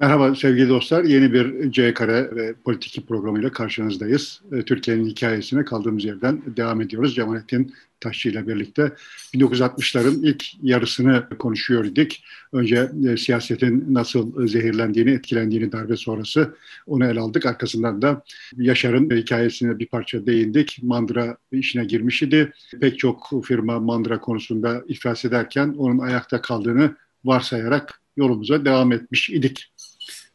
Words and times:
Merhaba 0.00 0.34
sevgili 0.34 0.68
dostlar. 0.68 1.04
Yeni 1.04 1.32
bir 1.32 1.72
C 1.72 1.94
Kare 1.94 2.36
ve 2.36 2.54
Politik 2.64 3.08
programıyla 3.08 3.52
karşınızdayız. 3.52 4.40
E, 4.52 4.62
Türkiye'nin 4.62 5.06
hikayesine 5.06 5.64
kaldığımız 5.64 6.04
yerden 6.04 6.42
devam 6.56 6.80
ediyoruz. 6.80 7.14
Cemalettin 7.14 7.74
Taşçı 8.00 8.28
ile 8.28 8.48
birlikte 8.48 8.92
1960'ların 9.34 10.26
ilk 10.26 10.44
yarısını 10.62 11.28
konuşuyor 11.38 11.84
idik. 11.84 12.24
Önce 12.52 12.90
e, 13.08 13.16
siyasetin 13.16 13.94
nasıl 13.94 14.46
zehirlendiğini, 14.46 15.10
etkilendiğini 15.10 15.72
darbe 15.72 15.96
sonrası 15.96 16.54
onu 16.86 17.04
ele 17.04 17.20
aldık. 17.20 17.46
Arkasından 17.46 18.02
da 18.02 18.22
Yaşar'ın 18.56 19.10
hikayesine 19.10 19.78
bir 19.78 19.86
parça 19.86 20.26
değindik. 20.26 20.78
Mandıra 20.82 21.36
işine 21.52 21.84
girmiş 21.84 22.22
idi. 22.22 22.52
Pek 22.80 22.98
çok 22.98 23.44
firma 23.44 23.80
Mandıra 23.80 24.20
konusunda 24.20 24.82
iflas 24.88 25.24
ederken 25.24 25.74
onun 25.78 25.98
ayakta 25.98 26.40
kaldığını 26.40 26.96
varsayarak 27.24 28.00
yolumuza 28.16 28.64
devam 28.64 28.92
etmiş 28.92 29.30
idik. 29.30 29.72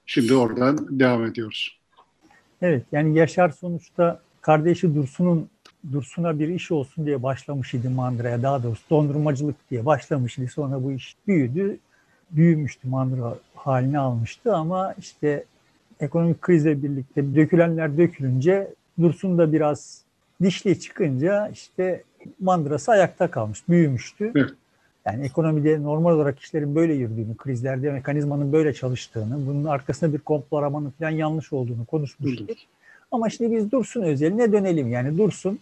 Şimdi 0.05 0.33
oradan 0.33 0.99
devam 0.99 1.25
ediyoruz. 1.25 1.79
Evet 2.61 2.83
yani 2.91 3.17
Yaşar 3.17 3.49
sonuçta 3.49 4.19
kardeşi 4.41 4.95
Dursun'un 4.95 5.49
Dursun'a 5.91 6.39
bir 6.39 6.47
iş 6.47 6.71
olsun 6.71 7.05
diye 7.05 7.23
başlamış 7.23 7.73
idi 7.73 7.89
Mandıra'ya. 7.89 8.43
Daha 8.43 8.63
doğrusu 8.63 8.83
dondurmacılık 8.89 9.55
diye 9.71 9.85
başlamış 9.85 10.37
idi. 10.37 10.47
Sonra 10.47 10.83
bu 10.83 10.91
iş 10.91 11.15
büyüdü. 11.27 11.77
Büyümüştü 12.31 12.87
Mandıra 12.87 13.35
halini 13.55 13.99
almıştı 13.99 14.55
ama 14.55 14.95
işte 14.99 15.45
ekonomik 15.99 16.41
krizle 16.41 16.83
birlikte 16.83 17.35
dökülenler 17.35 17.97
dökülünce 17.97 18.73
Dursun 19.01 19.37
da 19.37 19.53
biraz 19.53 20.01
dişli 20.41 20.79
çıkınca 20.79 21.47
işte 21.47 22.03
mandırası 22.39 22.91
ayakta 22.91 23.31
kalmış, 23.31 23.69
büyümüştü. 23.69 24.31
Evet. 24.35 24.49
Yani 25.05 25.25
ekonomide 25.25 25.83
normal 25.83 26.11
olarak 26.11 26.39
işlerin 26.39 26.75
böyle 26.75 26.93
yürüdüğünü, 26.93 27.37
krizlerde 27.37 27.91
mekanizmanın 27.91 28.51
böyle 28.53 28.73
çalıştığını, 28.73 29.47
bunun 29.47 29.65
arkasında 29.65 30.13
bir 30.13 30.19
komplo 30.19 30.57
aramanın 30.57 30.89
falan 30.89 31.09
yanlış 31.09 31.53
olduğunu 31.53 31.85
konuşmuştuk. 31.85 32.49
Ama 33.11 33.29
şimdi 33.29 33.55
biz 33.55 33.71
Dursun 33.71 34.01
özeline 34.01 34.51
dönelim. 34.51 34.91
Yani 34.91 35.17
Dursun 35.17 35.59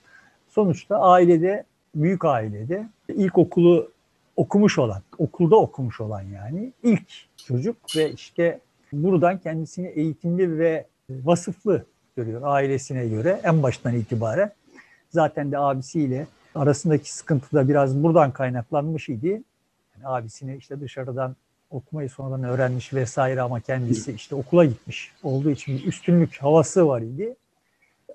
sonuçta 0.50 1.00
ailede, 1.00 1.64
büyük 1.96 2.26
ailede 2.26 2.88
ilkokulu 3.10 3.92
okumuş 4.36 4.80
olan, 4.80 5.02
okulda 5.18 5.56
okumuş 5.56 6.02
olan 6.02 6.22
yani 6.22 6.72
ilk 6.84 7.08
çocuk 7.48 7.76
ve 7.96 8.12
işte 8.12 8.60
buradan 8.94 9.38
kendisini 9.38 9.88
eğitimli 9.88 10.60
ve 10.60 10.86
vasıflı 11.10 11.86
görüyor 12.16 12.42
ailesine 12.44 13.08
göre 13.08 13.40
en 13.44 13.64
baştan 13.64 13.96
itibaren. 13.96 14.52
Zaten 15.10 15.52
de 15.52 15.58
abisiyle 15.58 16.28
arasındaki 16.56 17.14
sıkıntı 17.14 17.56
da 17.56 17.70
biraz 17.70 18.04
buradan 18.04 18.32
kaynaklanmış 18.32 19.10
idi. 19.10 19.44
Yani 19.96 20.08
abisini 20.08 20.58
işte 20.58 20.80
dışarıdan 20.80 21.36
okumayı 21.72 22.10
sonradan 22.10 22.44
öğrenmiş 22.44 22.94
vesaire 22.94 23.42
ama 23.42 23.60
kendisi 23.60 24.12
işte 24.12 24.36
okula 24.36 24.66
gitmiş 24.66 25.12
olduğu 25.24 25.50
için 25.50 25.78
bir 25.78 25.86
üstünlük 25.86 26.38
havası 26.38 26.88
var 26.88 27.02
idi. 27.02 27.36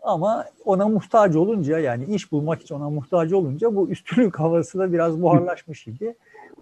Ama 0.03 0.45
ona 0.65 0.89
muhtaç 0.89 1.37
olunca 1.37 1.79
yani 1.79 2.05
iş 2.05 2.33
bulmak 2.33 2.63
için 2.63 2.75
ona 2.75 2.91
muhtaç 2.91 3.33
olunca 3.33 3.75
bu 3.75 3.89
üstünlük 3.89 4.39
havası 4.39 4.79
da 4.79 4.93
biraz 4.93 5.23
buharlaşmış 5.23 5.87
idi. 5.87 6.15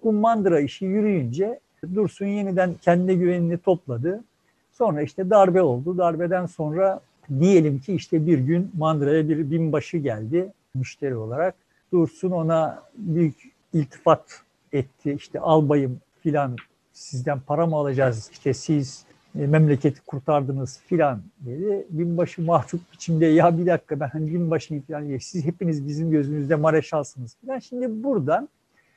Bu 0.03 0.13
mandıra 0.13 0.59
işi 0.59 0.85
yürüyünce 0.85 1.59
Dursun 1.95 2.25
yeniden 2.25 2.73
kendi 2.81 3.17
güvenini 3.17 3.57
topladı. 3.57 4.23
Sonra 4.71 5.01
işte 5.01 5.29
darbe 5.29 5.61
oldu. 5.61 5.97
Darbeden 5.97 6.45
sonra 6.45 6.99
diyelim 7.39 7.79
ki 7.79 7.93
işte 7.93 8.27
bir 8.27 8.39
gün 8.39 8.71
mandıraya 8.77 9.29
bir 9.29 9.51
binbaşı 9.51 9.97
geldi 9.97 10.53
müşteri 10.73 11.15
olarak. 11.15 11.55
Dursun 11.91 12.31
ona 12.31 12.83
büyük 12.95 13.51
iltifat 13.73 14.41
etti. 14.71 15.13
İşte 15.13 15.39
albayım 15.39 15.99
filan 16.21 16.55
sizden 16.93 17.39
para 17.39 17.65
mı 17.65 17.75
alacağız? 17.75 18.29
İşte 18.31 18.53
siz 18.53 19.05
e, 19.39 19.47
memleketi 19.47 20.01
kurtardınız 20.01 20.79
filan 20.85 21.21
dedi. 21.39 21.87
Binbaşı 21.89 22.41
mahcup 22.41 22.81
biçimde 22.93 23.25
ya 23.25 23.57
bir 23.57 23.65
dakika 23.65 23.99
ben 23.99 24.07
hani 24.07 24.33
binbaşıyım 24.33 24.83
filan 24.83 25.07
diye 25.07 25.19
siz 25.19 25.45
hepiniz 25.45 25.87
bizim 25.87 26.11
gözümüzde 26.11 26.55
mareşalsınız 26.55 27.35
filan. 27.41 27.59
Şimdi 27.59 28.03
buradan 28.03 28.49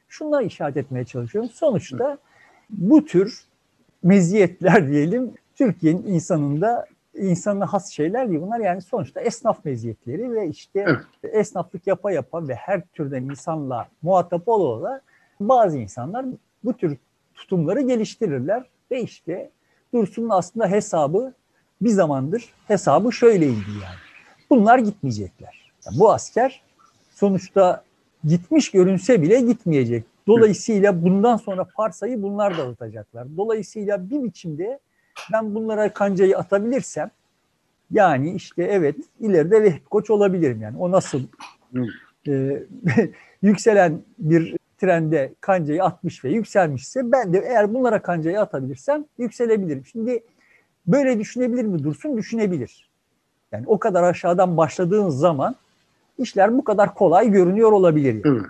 şuna 0.08 0.42
işaret 0.42 0.76
etmeye 0.76 1.04
çalışıyorum. 1.04 1.50
Sonuçta 1.54 2.18
bu 2.70 3.04
tür 3.04 3.44
meziyetler 4.02 4.88
diyelim 4.88 5.30
Türkiye'nin 5.54 6.06
insanında 6.06 6.86
insanına 7.14 7.72
has 7.72 7.90
şeyler 7.90 8.28
değil. 8.28 8.40
Bunlar 8.40 8.60
yani 8.60 8.82
sonuçta 8.82 9.20
esnaf 9.20 9.64
meziyetleri 9.64 10.32
ve 10.32 10.48
işte 10.48 10.84
evet. 10.88 11.34
esnaflık 11.34 11.86
yapa 11.86 12.12
yapa 12.12 12.48
ve 12.48 12.54
her 12.54 12.82
türden 12.86 13.22
insanla 13.22 13.88
muhatap 14.02 14.48
ola 14.48 14.64
ola 14.64 15.00
bazı 15.40 15.78
insanlar 15.78 16.26
bu 16.64 16.72
tür 16.76 16.96
tutumları 17.34 17.80
geliştirirler 17.80 18.66
ve 18.90 19.02
işte 19.02 19.50
Dursun'un 19.94 20.28
aslında 20.28 20.66
hesabı 20.66 21.34
bir 21.80 21.90
zamandır 21.90 22.48
hesabı 22.68 23.12
şöyleydi 23.12 23.70
yani. 23.70 23.98
Bunlar 24.50 24.78
gitmeyecekler. 24.78 25.72
Yani 25.86 25.98
bu 25.98 26.12
asker 26.12 26.62
sonuçta 27.14 27.84
gitmiş 28.24 28.70
görünse 28.70 29.22
bile 29.22 29.40
gitmeyecek. 29.40 30.04
Dolayısıyla 30.26 31.04
bundan 31.04 31.36
sonra 31.36 31.64
Farsa'yı 31.64 32.22
bunlar 32.22 32.58
dağıtacaklar. 32.58 33.36
Dolayısıyla 33.36 34.10
bir 34.10 34.22
biçimde 34.22 34.78
ben 35.32 35.54
bunlara 35.54 35.92
kancayı 35.92 36.38
atabilirsem 36.38 37.10
yani 37.90 38.32
işte 38.34 38.62
evet 38.62 38.96
ileride 39.20 39.62
Vehbi 39.62 39.84
Koç 39.84 40.10
olabilirim 40.10 40.62
yani. 40.62 40.78
O 40.78 40.90
nasıl 40.90 41.20
e, 42.28 42.62
yükselen 43.42 44.02
bir 44.18 44.56
trende 44.78 45.32
kancayı 45.40 45.84
atmış 45.84 46.24
ve 46.24 46.30
yükselmişse 46.30 47.12
ben 47.12 47.32
de 47.32 47.38
eğer 47.38 47.74
bunlara 47.74 48.02
kancayı 48.02 48.40
atabilirsem 48.40 49.04
yükselebilirim. 49.18 49.86
Şimdi 49.86 50.24
böyle 50.86 51.18
düşünebilir 51.18 51.64
mi 51.64 51.84
Dursun? 51.84 52.16
Düşünebilir. 52.16 52.90
Yani 53.52 53.64
o 53.66 53.78
kadar 53.78 54.02
aşağıdan 54.02 54.56
başladığın 54.56 55.08
zaman 55.08 55.56
işler 56.18 56.58
bu 56.58 56.64
kadar 56.64 56.94
kolay 56.94 57.30
görünüyor 57.30 57.72
olabilir. 57.72 58.24
Yani. 58.24 58.42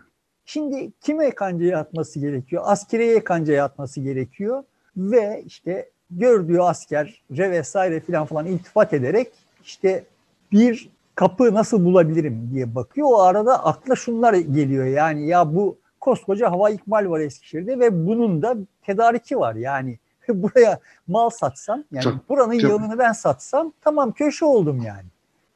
Şimdi 0.45 0.93
kime 1.01 1.31
kancayı 1.31 1.79
atması 1.79 2.21
gerekiyor? 2.21 2.63
Askeriyeye 2.67 3.25
kancayı 3.25 3.65
atması 3.65 4.01
gerekiyor 4.01 4.65
ve 4.97 5.43
işte 5.47 5.91
gördüğü 6.11 6.59
asker 6.59 7.23
vesaire 7.31 8.01
filan 8.01 8.27
falan 8.27 8.47
iltifat 8.47 8.95
ederek 8.95 9.33
işte 9.65 10.05
bir 10.53 10.91
kapı 11.15 11.55
nasıl 11.55 11.85
bulabilirim 11.85 12.51
diye 12.53 12.75
bakıyor. 12.75 13.09
O 13.11 13.21
arada 13.21 13.65
akla 13.65 13.97
şunlar 13.97 14.35
geliyor 14.35 14.87
yani 14.87 15.27
ya 15.29 15.55
bu 15.55 15.77
koskoca 16.01 16.51
hava 16.51 16.71
ikmal 16.71 17.11
var 17.11 17.21
Eskişehir'de 17.21 17.79
ve 17.79 18.07
bunun 18.07 18.43
da 18.43 18.57
tedariki 18.83 19.39
var 19.39 19.55
yani. 19.55 19.99
Buraya 20.29 20.79
mal 21.09 21.31
satsam 21.31 21.85
yani 21.93 22.05
çok, 22.05 22.29
buranın 22.29 22.59
çok. 22.59 22.71
yağını 22.71 22.99
ben 22.99 23.13
satsam 23.13 23.73
tamam 23.81 24.13
köşe 24.13 24.45
oldum 24.45 24.83
yani. 24.87 25.07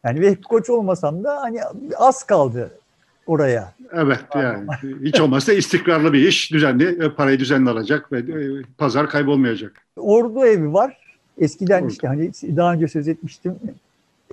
Yani 0.05 0.21
Vehbi 0.21 0.43
Koç 0.43 0.71
olmasam 0.71 1.25
da 1.25 1.43
hani 1.43 1.61
az 1.97 2.23
kaldı 2.23 2.71
oraya. 3.27 3.75
Evet 3.93 4.21
yani 4.35 4.67
hiç 5.05 5.21
olmazsa 5.21 5.53
istikrarlı 5.53 6.13
bir 6.13 6.29
iş, 6.29 6.53
düzenli 6.53 7.05
e, 7.05 7.11
parayı 7.11 7.39
düzenli 7.39 7.71
alacak 7.71 8.13
ve 8.13 8.19
e, 8.19 8.63
pazar 8.79 9.09
kaybolmayacak. 9.09 9.73
Ordu 9.97 10.47
evi 10.47 10.73
var. 10.73 10.99
Eskiden 11.39 11.83
Ordu. 11.83 11.93
işte 11.93 12.07
hani 12.07 12.31
daha 12.57 12.73
önce 12.73 12.89
söz 12.89 13.09
etmiştim. 13.09 13.55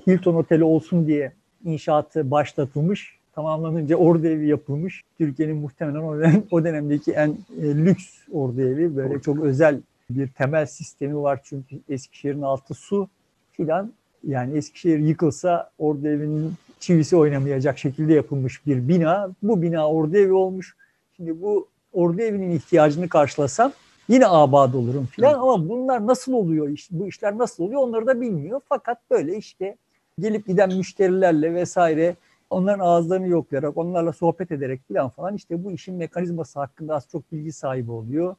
Hilton 0.07 0.35
Oteli 0.35 0.63
olsun 0.63 1.07
diye 1.07 1.31
inşaatı 1.65 2.31
başlatılmış. 2.31 3.15
Tamamlanınca 3.35 3.95
ordu 3.95 4.27
evi 4.27 4.47
yapılmış. 4.47 5.03
Türkiye'nin 5.17 5.57
muhtemelen 5.57 5.99
o, 5.99 6.17
dönem, 6.17 6.43
o 6.51 6.63
dönemdeki 6.63 7.11
en 7.11 7.29
e, 7.61 7.75
lüks 7.75 8.05
ordu 8.31 8.61
evi. 8.61 8.95
Böyle 8.95 9.13
ordu. 9.13 9.21
çok 9.21 9.39
özel 9.39 9.79
bir 10.09 10.27
temel 10.27 10.65
sistemi 10.65 11.21
var 11.21 11.39
çünkü 11.43 11.79
Eskişehir'in 11.89 12.41
altı 12.41 12.73
su 12.73 13.09
filan. 13.51 13.93
Yani 14.27 14.57
Eskişehir 14.57 14.99
yıkılsa 14.99 15.71
ordu 15.77 16.07
evinin 16.07 16.53
çivisi 16.81 17.15
oynamayacak 17.15 17.77
şekilde 17.77 18.13
yapılmış 18.13 18.65
bir 18.65 18.87
bina. 18.87 19.29
Bu 19.43 19.61
bina 19.61 19.89
ordu 19.89 20.17
evi 20.17 20.33
olmuş. 20.33 20.75
Şimdi 21.15 21.41
bu 21.41 21.67
ordu 21.93 22.21
evinin 22.21 22.51
ihtiyacını 22.51 23.09
karşılasam 23.09 23.71
yine 24.07 24.27
abad 24.27 24.73
olurum 24.73 25.05
filan 25.05 25.33
ama 25.33 25.69
bunlar 25.69 26.07
nasıl 26.07 26.33
oluyor, 26.33 26.69
işte, 26.69 26.99
bu 26.99 27.07
işler 27.07 27.37
nasıl 27.37 27.63
oluyor 27.63 27.81
onları 27.81 28.07
da 28.07 28.21
bilmiyor. 28.21 28.61
Fakat 28.69 28.97
böyle 29.11 29.37
işte 29.37 29.75
gelip 30.19 30.47
giden 30.47 30.73
müşterilerle 30.73 31.53
vesaire 31.53 32.15
onların 32.49 32.85
ağızlarını 32.85 33.27
yoklayarak, 33.27 33.77
onlarla 33.77 34.13
sohbet 34.13 34.51
ederek 34.51 34.81
filan 34.87 35.09
falan 35.09 35.35
işte 35.35 35.63
bu 35.63 35.71
işin 35.71 35.95
mekanizması 35.95 36.59
hakkında 36.59 36.95
az 36.95 37.07
çok 37.11 37.31
bilgi 37.31 37.51
sahibi 37.51 37.91
oluyor. 37.91 38.35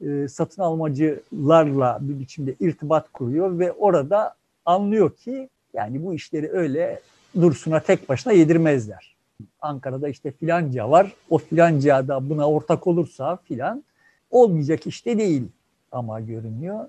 E, 0.00 0.28
satın 0.28 0.62
almacılarla 0.62 1.98
bir 2.00 2.18
biçimde 2.18 2.54
irtibat 2.60 3.12
kuruyor 3.12 3.58
ve 3.58 3.72
orada 3.72 4.34
anlıyor 4.64 5.16
ki 5.16 5.48
yani 5.74 6.04
bu 6.04 6.14
işleri 6.14 6.50
öyle 6.52 7.00
Dursun'a 7.34 7.80
tek 7.80 8.08
başına 8.08 8.32
yedirmezler. 8.32 9.16
Ankara'da 9.60 10.08
işte 10.08 10.30
filanca 10.30 10.90
var. 10.90 11.12
O 11.30 11.38
filanca 11.38 12.08
da 12.08 12.30
buna 12.30 12.50
ortak 12.50 12.86
olursa 12.86 13.36
filan 13.44 13.84
olmayacak 14.30 14.86
işte 14.86 15.18
değil 15.18 15.48
ama 15.92 16.20
görünüyor. 16.20 16.86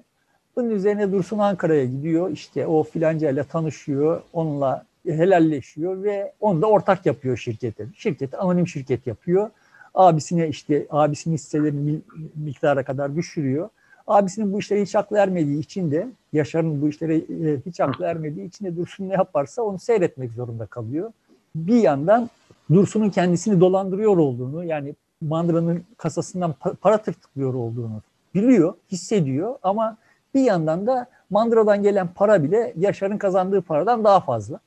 Bunun 0.55 0.69
üzerine 0.69 1.11
Dursun 1.11 1.39
Ankara'ya 1.39 1.85
gidiyor. 1.85 2.31
İşte 2.31 2.67
o 2.67 2.83
filanca 2.83 3.29
ile 3.29 3.43
tanışıyor. 3.43 4.21
Onunla 4.33 4.85
helalleşiyor 5.05 6.03
ve 6.03 6.33
onu 6.39 6.61
da 6.61 6.67
ortak 6.67 7.05
yapıyor 7.05 7.37
şirkete. 7.37 7.87
Şirketi 7.95 8.37
anonim 8.37 8.67
şirket 8.67 9.07
yapıyor. 9.07 9.49
Abisine 9.93 10.47
işte 10.47 10.87
abisinin 10.89 11.35
hisselerini 11.35 11.99
miktara 12.35 12.83
kadar 12.83 13.15
düşürüyor. 13.15 13.69
Abisinin 14.07 14.53
bu 14.53 14.59
işlere 14.59 14.81
hiç 14.81 14.95
aklı 14.95 15.17
ermediği 15.17 15.59
için 15.59 15.91
de 15.91 16.07
Yaşar'ın 16.33 16.81
bu 16.81 16.89
işlere 16.89 17.17
e, 17.17 17.61
hiç 17.65 17.79
aklı 17.79 18.05
ermediği 18.05 18.47
için 18.47 18.65
de 18.65 18.77
Dursun 18.77 19.09
ne 19.09 19.13
yaparsa 19.13 19.61
onu 19.61 19.79
seyretmek 19.79 20.31
zorunda 20.31 20.65
kalıyor. 20.65 21.11
Bir 21.55 21.75
yandan 21.75 22.29
Dursun'un 22.73 23.09
kendisini 23.09 23.59
dolandırıyor 23.59 24.17
olduğunu 24.17 24.63
yani 24.63 24.95
Mandıra'nın 25.21 25.83
kasasından 25.97 26.55
para 26.81 26.97
tırtıklıyor 26.97 27.53
olduğunu 27.53 28.01
biliyor, 28.35 28.73
hissediyor 28.91 29.55
ama 29.63 29.97
bir 30.33 30.41
yandan 30.41 30.87
da 30.87 31.07
Mandıra'dan 31.29 31.83
gelen 31.83 32.07
para 32.15 32.43
bile 32.43 32.73
Yaşar'ın 32.77 33.17
kazandığı 33.17 33.61
paradan 33.61 34.03
daha 34.03 34.19
fazla. 34.19 34.59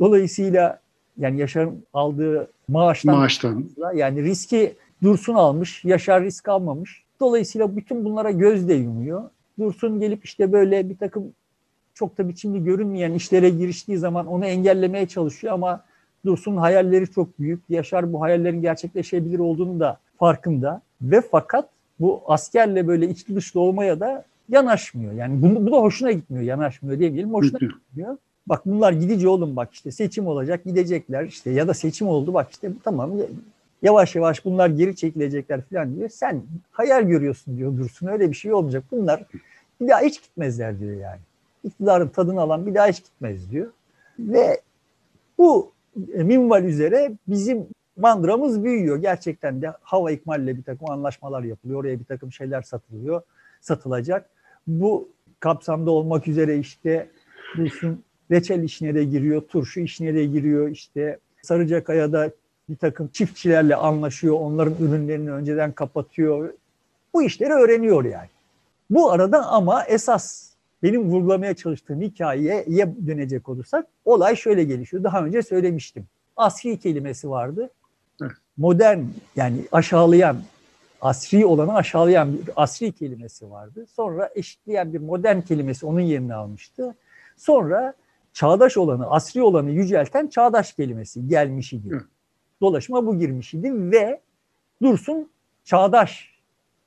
Dolayısıyla 0.00 0.80
yani 1.18 1.40
Yaşar'ın 1.40 1.84
aldığı 1.94 2.50
maaştan, 2.68 3.16
maaştan. 3.16 3.62
Fazla, 3.62 3.92
yani 3.92 4.22
riski 4.22 4.76
Dursun 5.02 5.34
almış, 5.34 5.84
Yaşar 5.84 6.22
risk 6.22 6.48
almamış. 6.48 7.03
Dolayısıyla 7.20 7.76
bütün 7.76 8.04
bunlara 8.04 8.30
göz 8.30 8.68
de 8.68 8.74
yumuyor. 8.74 9.22
Dursun 9.58 10.00
gelip 10.00 10.24
işte 10.24 10.52
böyle 10.52 10.90
bir 10.90 10.96
takım 10.96 11.24
çok 11.94 12.18
da 12.18 12.28
biçimli 12.28 12.64
görünmeyen 12.64 13.12
işlere 13.12 13.50
giriştiği 13.50 13.98
zaman 13.98 14.26
onu 14.26 14.46
engellemeye 14.46 15.06
çalışıyor 15.06 15.52
ama 15.52 15.84
Dursun 16.24 16.56
hayalleri 16.56 17.10
çok 17.10 17.38
büyük. 17.38 17.62
Yaşar 17.68 18.12
bu 18.12 18.22
hayallerin 18.22 18.62
gerçekleşebilir 18.62 19.38
olduğunu 19.38 19.80
da 19.80 19.98
farkında. 20.18 20.80
Ve 21.02 21.20
fakat 21.20 21.68
bu 22.00 22.22
askerle 22.26 22.88
böyle 22.88 23.08
içli 23.08 23.36
dışlı 23.36 23.60
olmaya 23.60 24.00
da 24.00 24.24
yanaşmıyor. 24.48 25.12
Yani 25.12 25.42
bu, 25.42 25.66
bu 25.66 25.72
da 25.72 25.76
hoşuna 25.76 26.12
gitmiyor. 26.12 26.44
Yanaşmıyor 26.44 26.98
diyebilirim. 26.98 27.34
Hoşuna 27.34 27.58
gitmiyor. 27.58 28.16
Bak 28.46 28.66
bunlar 28.66 28.92
gidici 28.92 29.28
oğlum 29.28 29.56
bak 29.56 29.68
işte 29.72 29.90
seçim 29.90 30.26
olacak 30.26 30.64
gidecekler 30.64 31.24
işte 31.24 31.50
ya 31.50 31.68
da 31.68 31.74
seçim 31.74 32.08
oldu 32.08 32.34
bak 32.34 32.50
işte 32.50 32.70
tamam 32.84 33.10
yavaş 33.84 34.14
yavaş 34.14 34.44
bunlar 34.44 34.68
geri 34.68 34.96
çekilecekler 34.96 35.60
falan 35.62 35.96
diyor. 35.96 36.08
Sen 36.08 36.42
hayal 36.70 37.02
görüyorsun 37.02 37.56
diyor 37.56 37.76
Dursun 37.76 38.06
öyle 38.06 38.30
bir 38.30 38.36
şey 38.36 38.52
olmayacak. 38.52 38.84
Bunlar 38.92 39.24
bir 39.80 39.88
daha 39.88 40.00
hiç 40.00 40.22
gitmezler 40.22 40.80
diyor 40.80 40.96
yani. 41.00 41.20
İktidarın 41.64 42.08
tadını 42.08 42.40
alan 42.40 42.66
bir 42.66 42.74
daha 42.74 42.86
hiç 42.86 43.04
gitmez 43.04 43.50
diyor. 43.50 43.70
Ve 44.18 44.60
bu 45.38 45.72
minval 46.14 46.64
üzere 46.64 47.12
bizim 47.28 47.66
mandramız 47.96 48.64
büyüyor. 48.64 48.96
Gerçekten 48.96 49.62
de 49.62 49.72
hava 49.82 50.10
ikmalle 50.10 50.56
bir 50.56 50.62
takım 50.62 50.90
anlaşmalar 50.90 51.42
yapılıyor. 51.42 51.80
Oraya 51.80 52.00
bir 52.00 52.04
takım 52.04 52.32
şeyler 52.32 52.62
satılıyor, 52.62 53.22
satılacak. 53.60 54.30
Bu 54.66 55.08
kapsamda 55.40 55.90
olmak 55.90 56.28
üzere 56.28 56.58
işte 56.58 57.08
Dursun 57.56 58.04
reçel 58.30 58.62
işine 58.62 58.94
de 58.94 59.04
giriyor, 59.04 59.40
turşu 59.40 59.80
işine 59.80 60.14
de 60.14 60.24
giriyor. 60.24 60.68
İşte 60.68 61.18
Sarıcakaya'da 61.42 62.30
bir 62.68 62.76
takım 62.76 63.08
çiftçilerle 63.08 63.76
anlaşıyor, 63.76 64.40
onların 64.40 64.74
ürünlerini 64.80 65.32
önceden 65.32 65.72
kapatıyor. 65.72 66.52
Bu 67.14 67.22
işleri 67.22 67.52
öğreniyor 67.52 68.04
yani. 68.04 68.28
Bu 68.90 69.10
arada 69.12 69.46
ama 69.46 69.84
esas 69.84 70.50
benim 70.82 71.02
vurgulamaya 71.02 71.54
çalıştığım 71.54 72.00
hikayeye 72.00 72.94
dönecek 73.06 73.48
olursak 73.48 73.86
olay 74.04 74.36
şöyle 74.36 74.64
gelişiyor. 74.64 75.04
Daha 75.04 75.24
önce 75.24 75.42
söylemiştim. 75.42 76.06
Asri 76.36 76.78
kelimesi 76.78 77.30
vardı. 77.30 77.70
Modern 78.56 79.00
yani 79.36 79.64
aşağılayan, 79.72 80.36
asri 81.00 81.46
olanı 81.46 81.74
aşağılayan 81.74 82.32
bir 82.32 82.52
asri 82.56 82.92
kelimesi 82.92 83.50
vardı. 83.50 83.86
Sonra 83.96 84.30
eşitleyen 84.34 84.92
bir 84.92 84.98
modern 84.98 85.40
kelimesi 85.40 85.86
onun 85.86 86.00
yerini 86.00 86.34
almıştı. 86.34 86.94
Sonra 87.36 87.94
çağdaş 88.32 88.76
olanı, 88.76 89.10
asri 89.10 89.42
olanı 89.42 89.70
yücelten 89.70 90.26
çağdaş 90.26 90.72
kelimesi 90.72 91.28
gelmiş 91.28 91.72
idi. 91.72 92.00
Dolaşıma 92.60 93.06
bu 93.06 93.18
girmiş 93.18 93.54
idi 93.54 93.72
ve 93.74 94.20
Dursun 94.82 95.28
çağdaş 95.64 96.34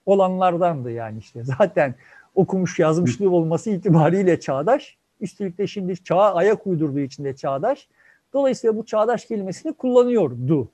olanlardandı 0.05 0.91
yani 0.91 1.19
işte. 1.19 1.43
Zaten 1.59 1.95
okumuş 2.35 2.79
yazmışlığı 2.79 3.29
olması 3.29 3.69
itibariyle 3.69 4.39
çağdaş. 4.39 4.97
Üstelik 5.21 5.57
de 5.57 5.67
şimdi 5.67 6.03
çağa 6.03 6.33
ayak 6.33 6.67
uydurduğu 6.67 6.99
için 6.99 7.23
de 7.23 7.35
çağdaş. 7.35 7.87
Dolayısıyla 8.33 8.77
bu 8.77 8.85
çağdaş 8.85 9.25
kelimesini 9.25 9.73
kullanıyordu. 9.73 10.69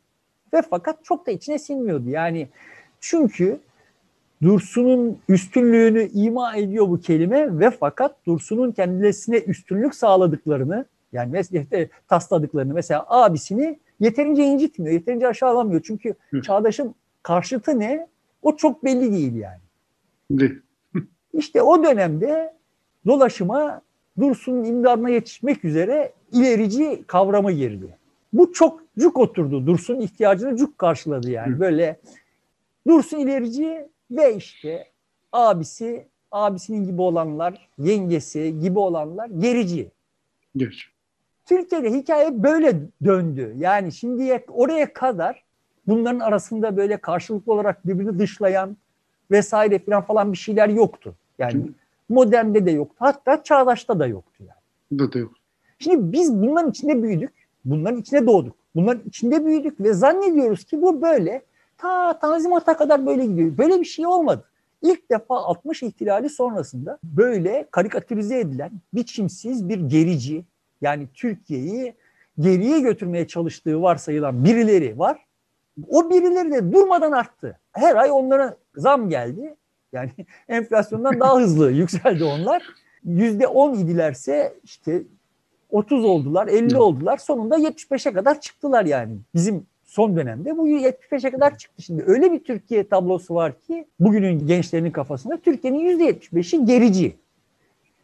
Ve 0.54 0.62
fakat 0.70 1.06
çok 1.06 1.28
da 1.28 1.32
içine 1.32 1.60
sinmiyordu. 1.60 2.10
Yani 2.10 2.48
çünkü 3.00 3.60
Dursun'un 4.42 5.20
üstünlüğünü 5.30 6.10
ima 6.14 6.56
ediyor 6.56 6.90
bu 6.90 7.02
kelime 7.02 7.60
ve 7.60 7.72
fakat 7.72 8.16
Dursun'un 8.26 8.72
kendisine 8.72 9.38
üstünlük 9.38 9.96
sağladıklarını 9.96 10.86
yani 11.14 11.32
mesela 11.32 11.66
tasladıklarını 12.08 12.74
mesela 12.74 13.06
abisini 13.08 13.80
yeterince 14.00 14.44
incitmiyor, 14.44 14.94
yeterince 14.94 15.28
aşağılamıyor. 15.28 15.82
Çünkü 15.86 16.14
Hı. 16.30 16.42
çağdaşın 16.42 16.96
karşıtı 17.24 17.80
ne? 17.80 18.08
O 18.42 18.56
çok 18.56 18.84
belli 18.84 19.12
değil 19.12 19.36
yani. 19.36 19.62
Değil. 20.32 20.62
İşte 21.34 21.62
o 21.62 21.84
dönemde 21.84 22.54
dolaşıma 23.06 23.82
Dursun'un 24.20 24.64
imdadına 24.64 25.10
yetişmek 25.10 25.66
üzere 25.66 26.14
ilerici 26.32 27.04
kavramı 27.08 27.52
girdi. 27.52 27.98
Bu 28.34 28.54
çok 28.54 28.84
cuk 29.00 29.18
oturdu. 29.18 29.68
Dursun 29.68 30.00
ihtiyacını 30.00 30.58
cuk 30.58 30.78
karşıladı 30.78 31.30
yani. 31.30 31.60
Böyle 31.60 32.00
Dursun 32.88 33.18
ilerici 33.20 33.88
ve 34.12 34.36
işte 34.36 34.88
abisi, 35.32 36.08
abisinin 36.32 36.86
gibi 36.86 37.02
olanlar, 37.02 37.70
yengesi 37.78 38.60
gibi 38.60 38.80
olanlar 38.80 39.30
gerici. 39.30 39.92
Geç. 40.56 40.93
Türkiye'de 41.46 41.92
hikaye 41.92 42.44
böyle 42.44 42.80
döndü. 43.06 43.56
Yani 43.58 43.92
şimdiye 43.92 44.46
oraya 44.48 44.94
kadar 44.94 45.44
bunların 45.88 46.20
arasında 46.20 46.78
böyle 46.78 46.98
karşılıklı 46.98 47.54
olarak 47.54 47.88
birbirini 47.88 48.20
dışlayan 48.20 48.78
vesaire 49.32 49.80
falan 49.80 50.02
falan 50.02 50.32
bir 50.32 50.38
şeyler 50.38 50.70
yoktu. 50.70 51.16
Yani 51.40 51.72
modernde 52.10 52.66
de 52.66 52.72
yoktu. 52.72 52.96
Hatta 53.00 53.44
çağdaşta 53.44 54.00
da 54.00 54.08
yoktu 54.08 54.44
yani. 54.48 55.00
Da 55.00 55.14
da 55.14 55.20
yok. 55.20 55.32
Şimdi 55.80 56.12
biz 56.12 56.42
bunların 56.42 56.70
içinde 56.70 57.04
büyüdük. 57.04 57.34
Bunların 57.66 58.00
içine 58.02 58.28
doğduk. 58.28 58.56
Bunların 58.76 59.04
içinde 59.08 59.46
büyüdük 59.46 59.80
ve 59.80 59.94
zannediyoruz 59.94 60.64
ki 60.64 60.82
bu 60.82 61.02
böyle 61.02 61.42
ta 61.78 62.20
Tanzimat'a 62.20 62.78
kadar 62.78 63.06
böyle 63.06 63.26
gidiyor. 63.26 63.58
Böyle 63.58 63.80
bir 63.80 63.86
şey 63.86 64.06
olmadı. 64.08 64.46
İlk 64.82 65.12
defa 65.12 65.36
60 65.36 65.84
ihtilali 65.84 66.30
sonrasında 66.30 66.98
böyle 67.04 67.68
karikatürize 67.72 68.40
edilen 68.40 68.72
biçimsiz 68.94 69.70
bir 69.70 69.80
gerici 69.80 70.44
yani 70.84 71.08
Türkiye'yi 71.14 71.96
geriye 72.40 72.80
götürmeye 72.80 73.28
çalıştığı 73.28 73.82
varsayılan 73.82 74.46
birileri 74.46 75.00
var. 75.00 75.26
O 75.88 76.10
birileri 76.10 76.52
de 76.52 76.72
durmadan 76.74 77.12
arttı. 77.12 77.60
Her 77.72 77.96
ay 77.96 78.12
onlara 78.12 78.58
zam 78.76 79.10
geldi. 79.10 79.56
Yani 79.94 80.12
enflasyondan 80.50 81.20
daha 81.20 81.40
hızlı 81.40 81.72
yükseldi 81.82 82.24
onlar. 82.24 82.64
Yüzde 83.04 83.48
on 83.48 83.74
idilerse 83.74 84.54
işte 84.64 85.04
30 85.70 86.06
oldular, 86.06 86.48
50 86.48 86.78
oldular. 86.78 87.18
Sonunda 87.18 87.58
75'e 87.58 88.14
kadar 88.14 88.42
çıktılar 88.42 88.86
yani. 88.86 89.18
Bizim 89.36 89.66
son 89.84 90.16
dönemde 90.16 90.58
bu 90.58 90.68
75'e 90.68 91.32
kadar 91.32 91.58
çıktı. 91.58 91.82
Şimdi 91.82 92.04
öyle 92.08 92.32
bir 92.32 92.44
Türkiye 92.44 92.88
tablosu 92.88 93.36
var 93.36 93.62
ki 93.62 93.86
bugünün 94.00 94.48
gençlerinin 94.48 94.92
kafasında 94.92 95.38
Türkiye'nin 95.38 96.00
%75'i 96.00 96.66
gerici. 96.66 97.16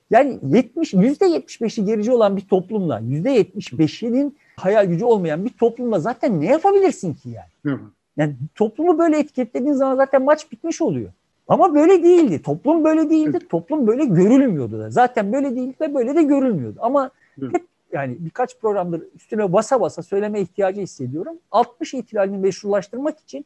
Yani 0.10 0.40
70 0.44 0.94
%75'i 0.94 1.86
gerici 1.86 2.12
olan 2.12 2.38
bir 2.38 2.42
toplumla 2.42 3.00
%75'inin 3.00 4.38
hayal 4.56 4.86
gücü 4.86 5.06
olmayan 5.06 5.46
bir 5.46 5.50
toplumla 5.50 6.00
zaten 6.00 6.42
ne 6.42 6.46
yapabilirsin 6.46 7.14
ki 7.14 7.30
yani? 7.30 7.78
Yani 8.18 8.36
toplumu 8.56 9.00
böyle 9.00 9.20
etiketlediğin 9.20 9.74
zaman 9.74 9.96
zaten 9.96 10.24
maç 10.24 10.52
bitmiş 10.52 10.82
oluyor. 10.82 11.12
Ama 11.48 11.76
böyle 11.76 12.04
değildi. 12.04 12.42
Toplum 12.42 12.84
böyle 12.84 13.10
değildi. 13.10 13.40
Toplum 13.50 13.88
böyle 13.88 14.06
görülmüyordu 14.06 14.80
da. 14.80 14.90
Zaten 14.90 15.34
böyle 15.34 15.56
değildi 15.56 15.76
ve 15.82 15.94
böyle 15.94 16.16
de 16.16 16.24
görülmüyordu. 16.24 16.80
Ama 16.82 17.12
hep 17.52 17.66
yani 17.94 18.18
birkaç 18.20 18.60
programdır 18.60 19.04
üstüne 19.16 19.54
basa 19.54 19.82
basa 19.82 20.04
söyleme 20.04 20.42
ihtiyacı 20.42 20.82
hissediyorum. 20.82 21.38
60 21.52 21.94
ihtilalini 21.94 22.38
meşrulaştırmak 22.38 23.20
için 23.20 23.46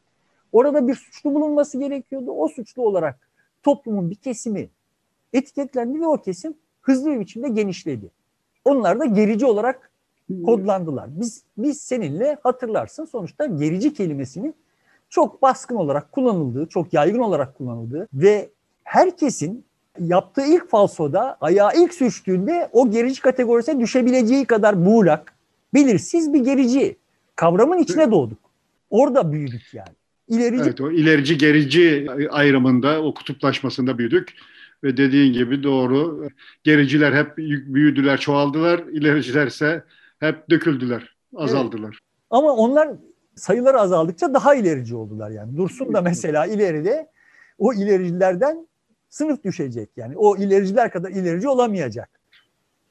orada 0.51 0.87
bir 0.87 0.95
suçlu 0.95 1.33
bulunması 1.33 1.79
gerekiyordu. 1.79 2.31
O 2.31 2.47
suçlu 2.47 2.83
olarak 2.83 3.19
toplumun 3.63 4.09
bir 4.09 4.15
kesimi 4.15 4.69
etiketlendi 5.33 6.01
ve 6.01 6.07
o 6.07 6.21
kesim 6.21 6.53
hızlı 6.81 7.11
bir 7.11 7.19
biçimde 7.19 7.49
genişledi. 7.49 8.11
Onlar 8.65 8.99
da 8.99 9.05
gerici 9.05 9.45
olarak 9.45 9.91
kodlandılar. 10.45 11.09
Biz 11.19 11.43
biz 11.57 11.81
seninle 11.81 12.37
hatırlarsın 12.43 13.05
sonuçta 13.05 13.45
gerici 13.45 13.93
kelimesinin 13.93 14.55
çok 15.09 15.41
baskın 15.41 15.75
olarak 15.75 16.11
kullanıldığı, 16.11 16.65
çok 16.65 16.93
yaygın 16.93 17.19
olarak 17.19 17.57
kullanıldığı 17.57 18.07
ve 18.13 18.49
herkesin 18.83 19.65
yaptığı 19.99 20.45
ilk 20.45 20.69
falsoda 20.69 21.37
ayağı 21.41 21.71
ilk 21.77 21.93
sürçtüğünde 21.93 22.69
o 22.71 22.91
gerici 22.91 23.21
kategorisine 23.21 23.79
düşebileceği 23.79 24.45
kadar 24.45 24.73
muğlak, 24.73 25.33
belirsiz 25.73 26.33
bir 26.33 26.39
gerici 26.39 26.97
kavramın 27.35 27.77
içine 27.77 28.11
doğduk. 28.11 28.39
Orada 28.89 29.31
büyüdük 29.31 29.73
yani. 29.73 29.89
İlerici... 30.27 30.63
Evet 30.63 30.81
o 30.81 30.91
ilerici 30.91 31.37
gerici 31.37 32.07
ayrımında 32.29 33.03
o 33.03 33.13
kutuplaşmasında 33.13 33.97
büyüdük 33.97 34.33
ve 34.83 34.97
dediğin 34.97 35.33
gibi 35.33 35.63
doğru 35.63 36.29
gericiler 36.63 37.13
hep 37.13 37.37
büyüdüler, 37.37 38.19
çoğaldılar, 38.19 38.79
ilericilerse 38.79 39.83
hep 40.19 40.49
döküldüler, 40.49 41.15
azaldılar. 41.35 41.89
Evet. 41.89 42.27
Ama 42.29 42.53
onlar 42.53 42.89
sayıları 43.35 43.79
azaldıkça 43.79 44.33
daha 44.33 44.55
ilerici 44.55 44.95
oldular 44.95 45.29
yani. 45.29 45.57
Dursun 45.57 45.93
da 45.93 46.01
mesela 46.01 46.45
ileride 46.45 47.07
o 47.57 47.73
ilericilerden 47.73 48.67
sınıf 49.09 49.43
düşecek. 49.43 49.89
Yani 49.97 50.17
o 50.17 50.37
ilericiler 50.37 50.91
kadar 50.91 51.09
ilerici 51.09 51.47
olamayacak. 51.47 52.09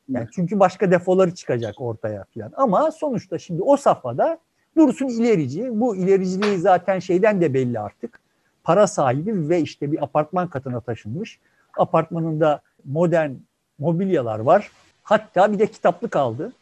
Yani 0.09 0.29
çünkü 0.35 0.61
başka 0.61 0.91
defoları 0.91 1.35
çıkacak 1.35 1.81
ortaya 1.81 2.25
falan. 2.35 2.53
Ama 2.57 2.91
sonuçta 2.91 3.39
şimdi 3.39 3.63
o 3.63 3.77
safhada 3.77 4.39
Dursun 4.77 5.09
ilerici. 5.09 5.81
Bu 5.81 5.97
ilericiliği 5.97 6.59
zaten 6.59 6.99
şeyden 6.99 7.41
de 7.41 7.55
belli 7.55 7.81
artık. 7.81 8.21
Para 8.65 8.87
sahibi 8.87 9.49
ve 9.49 9.61
işte 9.61 9.93
bir 9.93 10.03
apartman 10.03 10.49
katına 10.49 10.81
taşınmış. 10.81 11.39
Apartmanında 11.79 12.61
modern 12.85 13.31
mobilyalar 13.79 14.39
var. 14.39 14.71
Hatta 15.03 15.53
bir 15.53 15.59
de 15.59 15.67
kitaplık 15.67 16.17
aldı. 16.17 16.53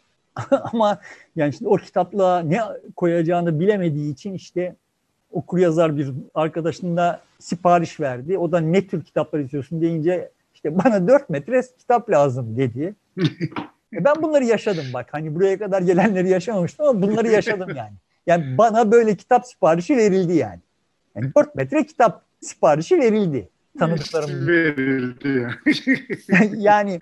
Ama 0.72 0.98
yani 1.36 1.52
şimdi 1.52 1.68
o 1.68 1.76
kitaplığa 1.76 2.40
ne 2.40 2.60
koyacağını 2.96 3.60
bilemediği 3.60 4.12
için 4.12 4.34
işte 4.34 4.76
okur 5.32 5.58
yazar 5.58 5.96
bir 5.96 6.12
arkadaşına 6.34 7.20
sipariş 7.38 8.00
verdi. 8.00 8.38
O 8.38 8.52
da 8.52 8.60
ne 8.60 8.86
tür 8.86 9.04
kitaplar 9.04 9.38
istiyorsun 9.38 9.80
deyince 9.80 10.30
işte 10.54 10.78
bana 10.84 11.08
4 11.08 11.30
metre 11.30 11.62
kitap 11.78 12.10
lazım 12.10 12.56
dedi. 12.56 12.94
e 13.92 14.04
ben 14.04 14.22
bunları 14.22 14.44
yaşadım 14.44 14.84
bak. 14.94 15.08
Hani 15.10 15.34
buraya 15.34 15.58
kadar 15.58 15.82
gelenleri 15.82 16.28
yaşamamıştım 16.28 16.86
ama 16.86 17.02
bunları 17.02 17.28
yaşadım 17.28 17.68
yani. 17.76 17.94
Yani 18.26 18.58
bana 18.58 18.92
böyle 18.92 19.16
kitap 19.16 19.46
siparişi 19.46 19.96
verildi 19.96 20.32
yani. 20.32 20.60
Yani 21.14 21.34
4 21.36 21.54
metre 21.54 21.86
kitap 21.86 22.22
siparişi 22.40 22.98
verildi 22.98 23.48
tanıdıklarım. 23.78 24.46
Verildi 24.48 25.28
yani. 25.28 26.56
yani 26.62 27.00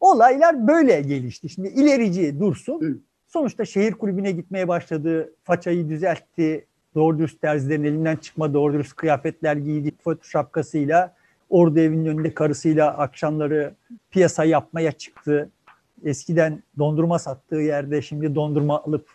olaylar 0.00 0.68
böyle 0.68 1.00
gelişti. 1.00 1.48
Şimdi 1.48 1.68
ilerici 1.68 2.40
Dursun 2.40 3.04
sonuçta 3.26 3.64
şehir 3.64 3.92
kulübüne 3.92 4.32
gitmeye 4.32 4.68
başladı. 4.68 5.34
Façayı 5.44 5.88
düzeltti. 5.88 6.66
Doğru 6.94 7.18
dürüst 7.18 7.40
terzilerin 7.40 7.84
elinden 7.84 8.16
çıkma 8.16 8.54
doğru 8.54 8.72
dürüst 8.72 8.96
kıyafetler 8.96 9.56
giydi. 9.56 9.92
Foto 10.04 10.24
şapkasıyla 10.24 11.14
orada 11.50 11.80
evinin 11.80 12.06
önünde 12.06 12.34
karısıyla 12.34 12.98
akşamları 12.98 13.74
piyasa 14.10 14.44
yapmaya 14.44 14.92
çıktı. 14.92 15.50
Eskiden 16.04 16.62
dondurma 16.78 17.18
sattığı 17.18 17.56
yerde 17.56 18.02
şimdi 18.02 18.34
dondurma 18.34 18.82
alıp 18.82 19.06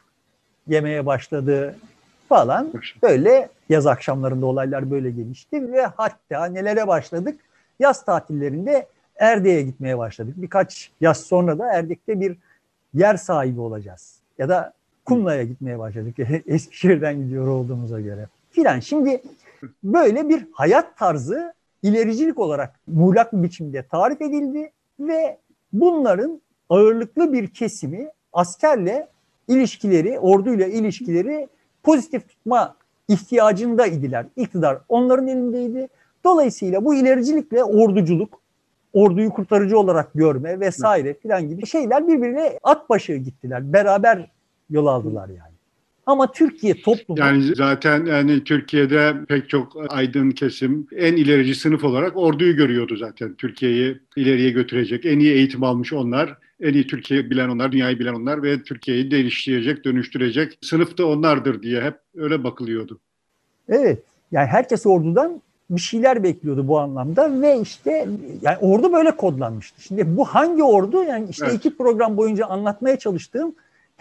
yemeye 0.67 1.05
başladı 1.05 1.75
falan. 2.29 2.73
Böyle 3.03 3.49
yaz 3.69 3.87
akşamlarında 3.87 4.45
olaylar 4.45 4.91
böyle 4.91 5.11
gelişti 5.11 5.71
ve 5.73 5.85
hatta 5.85 6.45
nelere 6.45 6.87
başladık? 6.87 7.39
Yaz 7.79 8.05
tatillerinde 8.05 8.87
Erdek'e 9.15 9.61
gitmeye 9.61 9.97
başladık. 9.97 10.33
Birkaç 10.37 10.91
yaz 11.01 11.17
sonra 11.17 11.59
da 11.59 11.73
Erdek'te 11.73 12.19
bir 12.19 12.37
yer 12.93 13.17
sahibi 13.17 13.61
olacağız. 13.61 14.19
Ya 14.37 14.49
da 14.49 14.73
Kumla'ya 15.05 15.43
gitmeye 15.43 15.79
başladık. 15.79 16.15
Eskişehir'den 16.47 17.15
gidiyor 17.15 17.47
olduğumuza 17.47 18.01
göre. 18.01 18.27
Filan. 18.51 18.79
Şimdi 18.79 19.21
böyle 19.83 20.29
bir 20.29 20.47
hayat 20.53 20.97
tarzı 20.97 21.53
ilericilik 21.83 22.39
olarak 22.39 22.79
muğlak 22.87 23.33
bir 23.33 23.43
biçimde 23.43 23.83
tarif 23.83 24.21
edildi 24.21 24.71
ve 24.99 25.37
bunların 25.73 26.41
ağırlıklı 26.69 27.33
bir 27.33 27.47
kesimi 27.47 28.09
askerle 28.33 29.07
ilişkileri, 29.47 30.19
orduyla 30.19 30.67
ilişkileri 30.67 31.47
pozitif 31.83 32.29
tutma 32.29 32.75
ihtiyacında 33.07 33.85
idiler. 33.87 34.25
İktidar 34.35 34.77
onların 34.89 35.27
elindeydi. 35.27 35.87
Dolayısıyla 36.23 36.85
bu 36.85 36.95
ilericilikle 36.95 37.63
orduculuk, 37.63 38.41
orduyu 38.93 39.29
kurtarıcı 39.29 39.79
olarak 39.79 40.13
görme 40.15 40.59
vesaire 40.59 41.13
filan 41.13 41.49
gibi 41.49 41.65
şeyler 41.67 42.07
birbirine 42.07 42.59
at 42.63 42.89
başı 42.89 43.13
gittiler. 43.13 43.73
Beraber 43.73 44.31
yol 44.69 44.85
aldılar 44.85 45.27
yani. 45.27 45.53
Ama 46.05 46.31
Türkiye 46.31 46.81
toplumu... 46.81 47.19
Yani 47.19 47.55
zaten 47.55 48.05
yani 48.05 48.43
Türkiye'de 48.43 49.13
pek 49.27 49.49
çok 49.49 49.93
aydın 49.93 50.31
kesim 50.31 50.87
en 50.95 51.15
ilerici 51.15 51.55
sınıf 51.55 51.83
olarak 51.83 52.17
orduyu 52.17 52.55
görüyordu 52.55 52.95
zaten. 52.95 53.33
Türkiye'yi 53.33 53.99
ileriye 54.15 54.49
götürecek, 54.49 55.05
en 55.05 55.19
iyi 55.19 55.33
eğitim 55.33 55.63
almış 55.63 55.93
onlar, 55.93 56.37
en 56.63 56.73
iyi 56.73 56.87
Türkiye 56.87 57.29
bilen 57.29 57.49
onlar, 57.49 57.71
dünyayı 57.71 57.99
bilen 57.99 58.13
onlar 58.13 58.43
ve 58.43 58.63
Türkiye'yi 58.63 59.11
değiştirecek, 59.11 59.85
dönüştürecek 59.85 60.57
sınıf 60.61 60.97
da 60.97 61.07
onlardır 61.07 61.61
diye 61.61 61.81
hep 61.81 61.95
öyle 62.15 62.43
bakılıyordu. 62.43 62.99
Evet. 63.69 63.99
Yani 64.31 64.47
herkes 64.47 64.85
ordudan 64.85 65.41
bir 65.69 65.81
şeyler 65.81 66.23
bekliyordu 66.23 66.67
bu 66.67 66.79
anlamda 66.79 67.41
ve 67.41 67.59
işte 67.61 68.07
yani 68.41 68.57
ordu 68.61 68.93
böyle 68.93 69.11
kodlanmıştı. 69.11 69.81
Şimdi 69.81 70.17
bu 70.17 70.25
hangi 70.25 70.63
ordu? 70.63 71.03
Yani 71.03 71.29
işte 71.29 71.45
evet. 71.45 71.55
iki 71.55 71.77
program 71.77 72.17
boyunca 72.17 72.45
anlatmaya 72.45 72.99
çalıştığım 72.99 73.55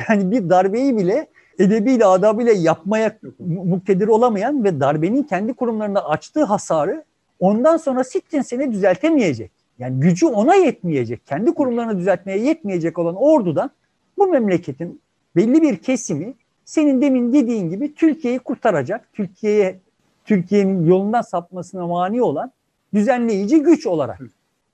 yani 0.08 0.30
bir 0.30 0.50
darbeyi 0.50 0.96
bile 0.96 1.26
edebiyle, 1.58 2.04
adabıyla 2.04 2.52
yapmaya 2.52 3.18
muktedir 3.38 4.08
olamayan 4.08 4.64
ve 4.64 4.80
darbenin 4.80 5.22
kendi 5.22 5.54
kurumlarında 5.54 6.08
açtığı 6.08 6.44
hasarı 6.44 7.04
ondan 7.40 7.76
sonra 7.76 8.04
sittin 8.04 8.42
sene 8.42 8.72
düzeltemeyecek. 8.72 9.61
Yani 9.82 10.00
gücü 10.00 10.26
ona 10.26 10.54
yetmeyecek, 10.54 11.26
kendi 11.26 11.54
kurumlarını 11.54 11.98
düzeltmeye 11.98 12.38
yetmeyecek 12.38 12.98
olan 12.98 13.14
ordudan 13.16 13.70
bu 14.18 14.26
memleketin 14.26 15.00
belli 15.36 15.62
bir 15.62 15.76
kesimi 15.76 16.34
senin 16.64 17.00
demin 17.02 17.32
dediğin 17.32 17.70
gibi 17.70 17.94
Türkiye'yi 17.94 18.38
kurtaracak, 18.38 19.08
Türkiye'ye 19.12 19.80
Türkiye'nin 20.24 20.86
yolundan 20.86 21.22
sapmasına 21.22 21.86
mani 21.86 22.22
olan 22.22 22.52
düzenleyici 22.94 23.62
güç 23.62 23.86
olarak 23.86 24.20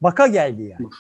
baka 0.01 0.27
geldi 0.27 0.63
yani. 0.63 0.91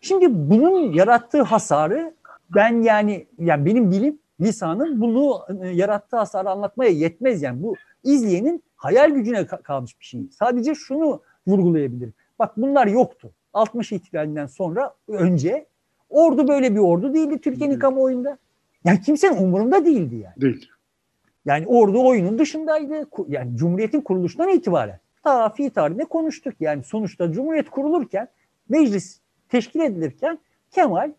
Şimdi 0.00 0.26
bunun 0.50 0.92
yarattığı 0.92 1.42
hasarı 1.42 2.14
ben 2.54 2.82
yani 2.82 3.26
yani 3.38 3.64
benim 3.66 3.90
bilim 3.90 4.18
lisanın 4.40 5.00
bunu 5.00 5.40
e, 5.62 5.68
yarattığı 5.68 6.16
hasarı 6.16 6.50
anlatmaya 6.50 6.90
yetmez 6.90 7.42
yani. 7.42 7.62
Bu 7.62 7.74
izleyenin 8.04 8.62
hayal 8.76 9.10
gücüne 9.10 9.46
kalmış 9.46 10.00
bir 10.00 10.04
şey. 10.04 10.20
Sadece 10.30 10.74
şunu 10.74 11.20
vurgulayabilirim. 11.46 12.14
Bak 12.38 12.56
bunlar 12.56 12.86
yoktu. 12.86 13.32
60 13.52 13.92
ihtilalinden 13.92 14.46
sonra 14.46 14.94
önce 15.08 15.66
ordu 16.10 16.48
böyle 16.48 16.74
bir 16.74 16.80
ordu 16.80 17.14
değildi 17.14 17.38
Türkiye'nin 17.38 17.78
kamuoyunda. 17.78 18.38
Yani 18.84 19.00
kimsenin 19.00 19.36
umurunda 19.36 19.84
değildi 19.84 20.16
yani. 20.16 20.40
Değil. 20.40 20.70
Yani 21.44 21.66
ordu 21.66 22.06
oyunun 22.06 22.38
dışındaydı. 22.38 23.08
Yani 23.28 23.56
Cumhuriyet'in 23.56 24.00
kuruluşundan 24.00 24.48
itibaren. 24.48 25.00
Ta 25.24 25.48
fi 25.48 25.70
tarihinde 25.70 26.04
konuştuk. 26.04 26.54
Yani 26.60 26.84
sonuçta 26.84 27.32
Cumhuriyet 27.32 27.70
kurulurken, 27.70 28.28
meclis 28.68 29.20
teşkil 29.48 29.80
edilirken 29.80 30.38
Kemal 30.70 31.12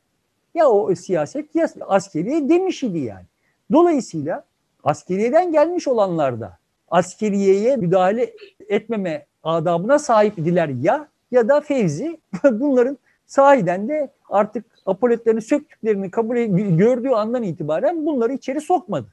ya 0.53 0.69
o 0.69 0.95
siyaset 0.95 1.55
ya 1.55 1.67
askeriye 1.81 2.49
demiş 2.49 2.83
idi 2.83 2.99
yani. 2.99 3.25
Dolayısıyla 3.71 4.45
askeriyeden 4.83 5.51
gelmiş 5.51 5.87
olanlar 5.87 6.39
da 6.39 6.57
askeriyeye 6.87 7.75
müdahale 7.75 8.33
etmeme 8.69 9.25
adabına 9.43 9.99
sahip 9.99 10.39
idiler 10.39 10.69
ya 10.69 11.07
ya 11.31 11.49
da 11.49 11.61
Fevzi 11.61 12.19
bunların 12.51 12.97
sahiden 13.25 13.89
de 13.89 14.11
artık 14.29 14.65
apoletlerini 14.85 15.41
söktüklerini 15.41 16.11
kabul 16.11 16.35
gördüğü 16.77 17.09
andan 17.09 17.43
itibaren 17.43 18.05
bunları 18.05 18.33
içeri 18.33 18.61
sokmadı. 18.61 19.07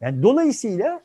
Yani 0.00 0.22
dolayısıyla 0.22 1.00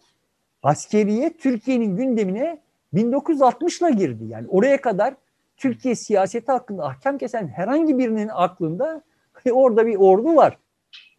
askeriye 0.63 1.37
Türkiye'nin 1.37 1.97
gündemine 1.97 2.61
1960'la 2.93 3.89
girdi. 3.89 4.23
Yani 4.27 4.47
oraya 4.47 4.81
kadar 4.81 5.13
Türkiye 5.57 5.95
siyaseti 5.95 6.51
hakkında 6.51 6.85
ahkam 6.85 7.17
kesen 7.17 7.47
herhangi 7.47 7.97
birinin 7.97 8.29
aklında 8.33 9.01
orada 9.51 9.87
bir 9.87 9.95
ordu 9.95 10.35
var 10.35 10.57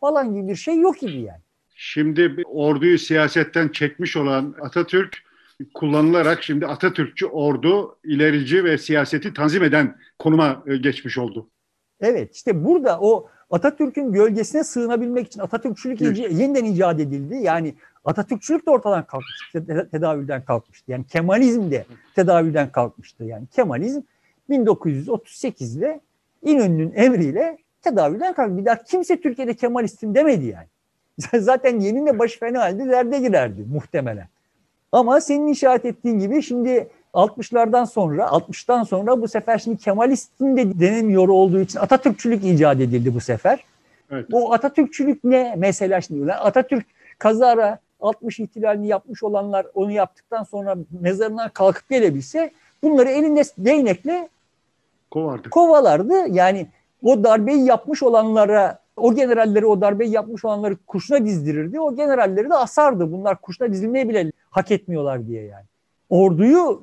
falan 0.01 0.35
gibi 0.35 0.49
bir 0.49 0.57
şey 0.57 0.79
yok 0.81 1.03
idi 1.03 1.17
yani. 1.17 1.41
Şimdi 1.75 2.43
orduyu 2.47 2.99
siyasetten 2.99 3.69
çekmiş 3.69 4.17
olan 4.17 4.55
Atatürk 4.61 5.28
kullanılarak 5.75 6.43
şimdi 6.43 6.67
Atatürkçü 6.67 7.27
ordu 7.27 7.99
ilerici 8.05 8.65
ve 8.65 8.79
siyaseti 8.79 9.35
tanzim 9.35 9.63
eden 9.63 9.97
konuma 10.19 10.63
e, 10.67 10.77
geçmiş 10.77 11.19
oldu. 11.19 11.49
Evet 12.01 12.35
işte 12.35 12.65
burada 12.65 13.01
o 13.01 13.29
Atatürk'ün 13.51 14.13
gölgesine 14.13 14.65
sığınabilmek 14.65 15.27
için 15.27 15.41
Atatürkçülük 15.41 16.03
evet. 16.03 16.19
yeniden 16.19 16.65
icat 16.65 17.01
edildi. 17.01 17.37
Yani 17.37 17.75
Atatürkçülük 18.05 18.67
de 18.67 18.71
ortadan 18.71 19.07
kalkmıştı, 19.07 19.89
tedavülden 19.91 20.45
kalkmıştı. 20.45 20.93
Yani 20.93 21.07
Kemalizm 21.07 21.71
de 21.71 21.85
tedavülden 22.15 22.73
kalkmıştı. 22.73 23.25
Yani 23.25 23.47
Kemalizm 23.47 24.01
1938'de 24.51 26.01
İnönü'nün 26.43 26.93
emriyle 26.95 27.59
tedavülden 27.83 28.35
kalktı. 28.35 28.59
Bir 28.59 28.65
daha 28.65 28.83
kimse 28.83 29.21
Türkiye'de 29.21 29.55
Kemalistim 29.55 30.15
demedi 30.15 30.47
yani. 30.47 30.67
Zaten 31.45 31.81
yeninle 31.81 32.19
başı 32.19 32.39
fena 32.39 32.61
halde 32.61 32.89
derde 32.89 33.19
girerdi 33.19 33.65
muhtemelen. 33.73 34.29
Ama 34.93 35.21
senin 35.21 35.47
işaret 35.47 35.85
ettiğin 35.85 36.19
gibi 36.19 36.43
şimdi 36.43 36.89
60'lardan 37.15 37.87
sonra, 37.87 38.25
60'tan 38.25 38.85
sonra 38.85 39.23
bu 39.23 39.29
sefer 39.29 39.59
şimdi 39.59 39.77
Kemalistin 39.77 40.57
de 40.57 40.81
denemiyor 40.81 41.29
olduğu 41.29 41.61
için 41.61 41.79
Atatürkçülük 41.79 42.45
icat 42.45 42.81
edildi 42.81 43.15
bu 43.15 43.21
sefer. 43.21 43.65
Evet. 44.11 44.27
O 44.33 44.53
Atatürkçülük 44.53 45.25
ne 45.25 45.55
mesela 45.57 46.01
şimdi? 46.01 46.33
Atatürk 46.33 46.87
kazara 47.19 47.79
60 48.01 48.41
ihtilalini 48.41 48.89
yapmış 48.89 49.23
olanlar 49.23 49.67
onu 49.75 49.91
yaptıktan 49.91 50.45
sonra 50.45 50.77
mezarından 51.01 51.51
kalkıp 51.51 51.89
gelebilse 51.89 52.51
bunları 52.83 53.09
elinde 53.09 53.43
değnekle 53.59 54.29
kovardı. 55.11 55.51
kovalardı. 55.51 56.29
Yani 56.29 56.67
o 57.03 57.25
darbeyi 57.25 57.65
yapmış 57.65 58.03
olanlara, 58.03 58.79
o 58.99 59.15
generalleri 59.15 59.67
o 59.67 59.81
darbeyi 59.81 60.11
yapmış 60.11 60.45
olanları 60.45 60.77
kurşuna 60.87 61.25
dizdirirdi. 61.25 61.81
O 61.81 61.97
generalleri 61.97 62.51
de 62.51 62.55
asardı. 62.55 63.13
Bunlar 63.13 63.41
kurşuna 63.41 63.73
dizilmeye 63.73 64.09
bile 64.09 64.33
hak 64.51 64.71
etmiyorlar 64.71 65.27
diye 65.27 65.43
yani. 65.43 65.67
Orduyu 66.09 66.83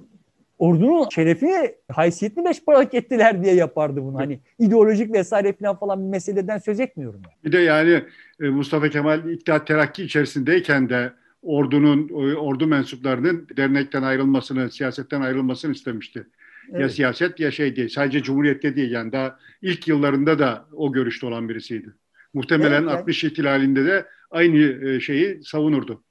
ordunun 0.60 1.10
şerefini, 1.10 1.75
haysiyetini 1.91 2.45
beş 2.45 2.63
paralık 2.65 2.93
ettiler 2.93 3.43
diye 3.43 3.55
yapardı 3.55 4.03
bunu. 4.03 4.17
Hani 4.17 4.39
ideolojik 4.60 5.13
vesaire 5.13 5.53
falan 5.53 5.75
falan 5.75 6.03
bir 6.03 6.10
meseleden 6.10 6.57
söz 6.57 6.79
etmiyorum. 6.79 7.22
Yani. 7.24 7.36
Bir 7.43 7.51
de 7.51 7.60
yani 7.60 8.03
e, 8.41 8.50
Mustafa 8.50 8.89
Kemal 8.89 9.29
İttihat 9.29 9.67
Terakki 9.67 10.03
içerisindeyken 10.03 10.89
de 10.89 11.13
ordunun, 11.43 12.10
ordu 12.36 12.67
mensuplarının 12.67 13.48
dernekten 13.57 14.03
ayrılmasını, 14.03 14.72
siyasetten 14.72 15.22
ayrılmasını 15.22 15.72
istemişti. 15.72 16.27
Evet. 16.72 16.81
Ya 16.81 16.89
siyaset 16.89 17.39
ya 17.39 17.51
şey 17.51 17.75
değil. 17.75 17.89
Sadece 17.89 18.24
Cumhuriyet'te 18.24 18.75
değil 18.75 18.91
yani 18.91 19.12
daha 19.12 19.39
ilk 19.62 19.88
yıllarında 19.88 20.39
da 20.39 20.65
o 20.74 20.91
görüşte 20.91 21.25
olan 21.25 21.50
birisiydi. 21.50 21.93
Muhtemelen 22.36 22.82
evet, 22.82 22.89
yani. 22.89 23.00
60 23.00 23.24
ihtilalinde 23.24 23.86
de 23.86 24.06
aynı 24.32 24.58
e, 24.58 25.00
şeyi 25.00 25.44
savunurdu. 25.44 26.04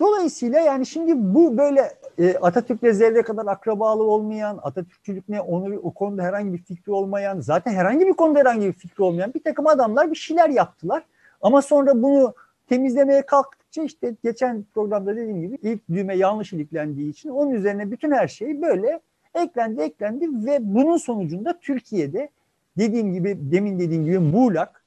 Dolayısıyla 0.00 0.60
yani 0.60 0.86
şimdi 0.86 1.12
bu 1.16 1.58
böyle 1.58 1.92
e, 2.18 2.34
Atatürk'le 2.34 2.94
zerre 2.94 3.22
kadar 3.22 3.46
akrabalı 3.46 4.02
olmayan, 4.02 4.60
Atatürkçülük 4.62 5.28
ne 5.28 5.40
onu 5.40 5.76
o 5.76 5.94
konuda 5.94 6.22
herhangi 6.22 6.52
bir 6.52 6.58
fikri 6.58 6.92
olmayan, 6.92 7.40
zaten 7.40 7.72
herhangi 7.72 8.06
bir 8.06 8.12
konuda 8.12 8.38
herhangi 8.38 8.66
bir 8.66 8.72
fikri 8.72 9.02
olmayan 9.02 9.34
bir 9.34 9.42
takım 9.42 9.66
adamlar 9.66 10.10
bir 10.10 10.16
şeyler 10.16 10.48
yaptılar. 10.48 11.02
Ama 11.40 11.62
sonra 11.62 12.02
bunu 12.02 12.34
temizlemeye 12.68 13.26
kalktıkça 13.26 13.82
işte 13.82 14.16
geçen 14.24 14.64
programda 14.74 15.16
dediğim 15.16 15.40
gibi 15.40 15.58
ilk 15.62 15.88
düğme 15.88 16.16
yanlış 16.16 16.52
iliklendiği 16.52 17.10
için 17.10 17.28
onun 17.28 17.50
üzerine 17.50 17.90
bütün 17.90 18.10
her 18.10 18.28
şey 18.28 18.62
böyle 18.62 19.00
eklendi 19.34 19.80
eklendi 19.80 20.46
ve 20.46 20.58
bunun 20.60 20.96
sonucunda 20.96 21.60
Türkiye'de 21.60 22.30
dediğim 22.78 23.12
gibi 23.12 23.38
demin 23.40 23.78
dediğim 23.78 24.04
gibi 24.04 24.18
muğlak 24.18 24.85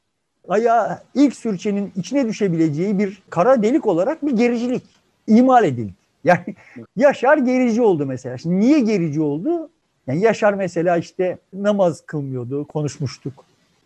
ayağı 0.50 1.00
ilk 1.16 1.36
sürçenin 1.36 1.92
içine 1.96 2.28
düşebileceği 2.28 3.00
bir 3.00 3.22
kara 3.30 3.64
delik 3.64 3.88
olarak 3.88 4.26
bir 4.26 4.32
gericilik 4.32 4.84
imal 5.28 5.64
edildi. 5.64 5.94
Yani 6.24 6.56
Yaşar 6.96 7.38
gerici 7.38 7.82
oldu 7.82 8.06
mesela. 8.06 8.38
Şimdi 8.38 8.60
niye 8.60 8.80
gerici 8.80 9.22
oldu? 9.22 9.70
Yani 10.08 10.22
Yaşar 10.22 10.54
mesela 10.54 10.98
işte 10.98 11.38
namaz 11.54 12.02
kılmıyordu, 12.02 12.68
konuşmuştuk. 12.68 13.34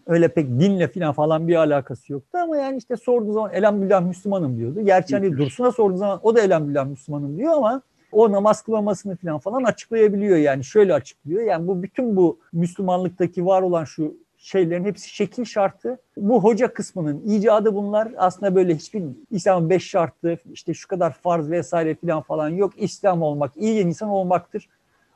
Öyle 0.07 0.27
pek 0.27 0.47
dinle 0.47 0.87
falan 0.87 1.13
falan 1.13 1.47
bir 1.47 1.55
alakası 1.55 2.13
yoktu 2.13 2.37
ama 2.43 2.57
yani 2.57 2.77
işte 2.77 2.97
sorduğu 2.97 3.33
zaman 3.33 3.53
elhamdülillah 3.53 4.01
Müslümanım 4.01 4.57
diyordu. 4.57 4.81
Gerçi 4.85 5.15
hani 5.15 5.37
Dursun'a 5.37 5.71
sorduğu 5.71 5.97
zaman 5.97 6.19
o 6.23 6.35
da 6.35 6.41
elhamdülillah 6.41 6.85
Müslümanım 6.85 7.37
diyor 7.37 7.53
ama 7.53 7.81
o 8.11 8.31
namaz 8.31 8.61
kılmamasını 8.61 9.15
falan 9.15 9.39
falan 9.39 9.63
açıklayabiliyor 9.63 10.37
yani 10.37 10.63
şöyle 10.63 10.93
açıklıyor. 10.93 11.43
Yani 11.43 11.67
bu 11.67 11.83
bütün 11.83 12.15
bu 12.15 12.39
Müslümanlıktaki 12.53 13.45
var 13.45 13.61
olan 13.61 13.83
şu 13.83 14.13
şeylerin 14.43 14.85
hepsi 14.85 15.15
şekil 15.15 15.45
şartı. 15.45 15.99
Bu 16.17 16.43
hoca 16.43 16.73
kısmının 16.73 17.21
icadı 17.25 17.75
bunlar. 17.75 18.11
Aslında 18.17 18.55
böyle 18.55 18.75
hiçbir 18.75 19.03
İslam'ın 19.31 19.69
beş 19.69 19.89
şartı, 19.89 20.39
işte 20.53 20.73
şu 20.73 20.87
kadar 20.87 21.13
farz 21.13 21.51
vesaire 21.51 21.95
falan 21.95 22.21
falan 22.21 22.49
yok. 22.49 22.73
İslam 22.77 23.21
olmak, 23.21 23.57
iyi 23.57 23.83
insan 23.83 24.09
olmaktır. 24.09 24.69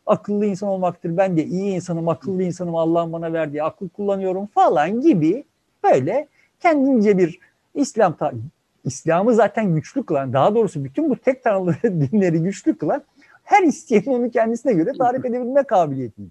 Akıllı 0.05 0.45
insan 0.45 0.69
olmaktır. 0.69 1.17
Ben 1.17 1.37
de 1.37 1.45
iyi 1.45 1.73
insanım, 1.75 2.09
akıllı 2.09 2.43
insanım. 2.43 2.75
Allah'ın 2.75 3.13
bana 3.13 3.33
verdiği 3.33 3.63
akıl 3.63 3.89
kullanıyorum 3.89 4.45
falan 4.45 5.01
gibi 5.01 5.43
böyle 5.83 6.27
kendince 6.59 7.17
bir 7.17 7.39
İslam 7.75 8.17
İslam'ı 8.83 9.33
zaten 9.33 9.75
güçlü 9.75 10.05
kılan, 10.05 10.33
daha 10.33 10.55
doğrusu 10.55 10.83
bütün 10.83 11.09
bu 11.09 11.15
tek 11.15 11.43
tanrılı 11.43 11.75
dinleri 11.83 12.43
güçlü 12.43 12.77
kılan 12.77 13.03
her 13.43 13.63
isteyenin 13.63 14.07
onu 14.07 14.31
kendisine 14.31 14.73
göre 14.73 14.91
tarif 14.97 15.25
edebilme 15.25 15.63
kabiliyeti. 15.63 16.21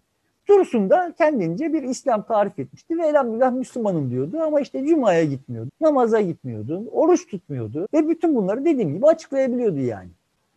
Dursun 0.49 0.91
da 0.91 1.15
kendince 1.19 1.73
bir 1.73 1.83
İslam 1.83 2.23
tarif 2.23 2.59
etmişti 2.59 2.99
ve 2.99 3.07
elhamdülillah 3.07 3.53
Müslümanım 3.53 4.11
diyordu 4.11 4.41
ama 4.41 4.61
işte 4.61 4.87
Cuma'ya 4.87 5.25
gitmiyordu, 5.25 5.71
namaza 5.81 6.21
gitmiyordu, 6.21 6.85
oruç 6.93 7.26
tutmuyordu 7.26 7.88
ve 7.95 8.09
bütün 8.09 8.37
bunları 8.37 8.65
dediğim 8.65 8.95
gibi 8.95 9.07
açıklayabiliyordu 9.07 9.81
yani. 9.81 10.09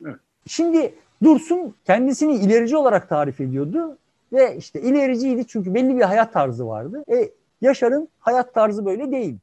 Evet. 0.05 0.15
Şimdi 0.47 0.93
Dursun 1.23 1.75
kendisini 1.85 2.35
ilerici 2.35 2.77
olarak 2.77 3.09
tarif 3.09 3.41
ediyordu 3.41 3.97
ve 4.33 4.57
işte 4.57 4.81
ilericiydi 4.81 5.47
çünkü 5.47 5.73
belli 5.73 5.97
bir 5.97 6.01
hayat 6.01 6.33
tarzı 6.33 6.67
vardı. 6.67 7.03
E, 7.11 7.29
Yaşar'ın 7.61 8.07
hayat 8.19 8.53
tarzı 8.53 8.85
böyle 8.85 9.11
değil. 9.11 9.35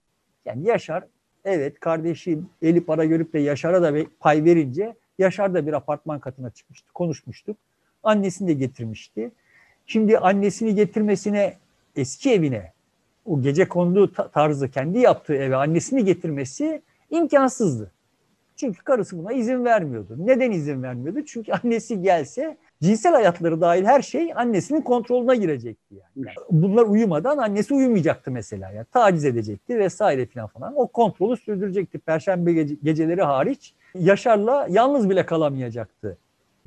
Yani 0.44 0.66
Yaşar 0.66 1.04
evet 1.44 1.80
kardeşi 1.80 2.38
eli 2.62 2.84
para 2.84 3.04
görüp 3.04 3.32
de 3.32 3.38
Yaşar'a 3.38 3.82
da 3.82 3.94
pay 4.20 4.44
verince 4.44 4.94
Yaşar 5.18 5.54
da 5.54 5.66
bir 5.66 5.72
apartman 5.72 6.20
katına 6.20 6.50
çıkmıştı, 6.50 6.92
konuşmuştuk. 6.92 7.56
Annesini 8.02 8.48
de 8.48 8.52
getirmişti. 8.52 9.30
Şimdi 9.86 10.18
annesini 10.18 10.74
getirmesine 10.74 11.54
eski 11.96 12.32
evine 12.32 12.72
o 13.24 13.40
gece 13.40 13.68
konduğu 13.68 14.12
tarzı 14.32 14.70
kendi 14.70 14.98
yaptığı 14.98 15.34
eve 15.34 15.56
annesini 15.56 16.04
getirmesi 16.04 16.82
imkansızdı. 17.10 17.92
Çünkü 18.56 18.84
karısı 18.84 19.18
buna 19.18 19.32
izin 19.32 19.64
vermiyordu. 19.64 20.16
Neden 20.18 20.50
izin 20.50 20.82
vermiyordu? 20.82 21.24
Çünkü 21.26 21.52
annesi 21.52 22.02
gelse 22.02 22.56
cinsel 22.82 23.12
hayatları 23.12 23.60
dahil 23.60 23.84
her 23.84 24.02
şey 24.02 24.32
annesinin 24.36 24.80
kontrolüne 24.80 25.36
girecekti 25.36 25.94
yani. 25.94 26.26
yani 26.26 26.46
bunlar 26.50 26.82
uyumadan 26.82 27.38
annesi 27.38 27.74
uyumayacaktı 27.74 28.30
mesela. 28.30 28.70
Yani 28.70 28.86
taciz 28.92 29.24
edecekti 29.24 29.78
vesaire 29.78 30.26
falan 30.26 30.46
falan. 30.46 30.72
O 30.76 30.86
kontrolü 30.86 31.36
sürdürecekti. 31.36 31.98
Perşembe 31.98 32.52
gece, 32.52 32.76
geceleri 32.82 33.22
hariç 33.22 33.74
Yaşar'la 33.94 34.66
yalnız 34.70 35.10
bile 35.10 35.26
kalamayacaktı 35.26 36.18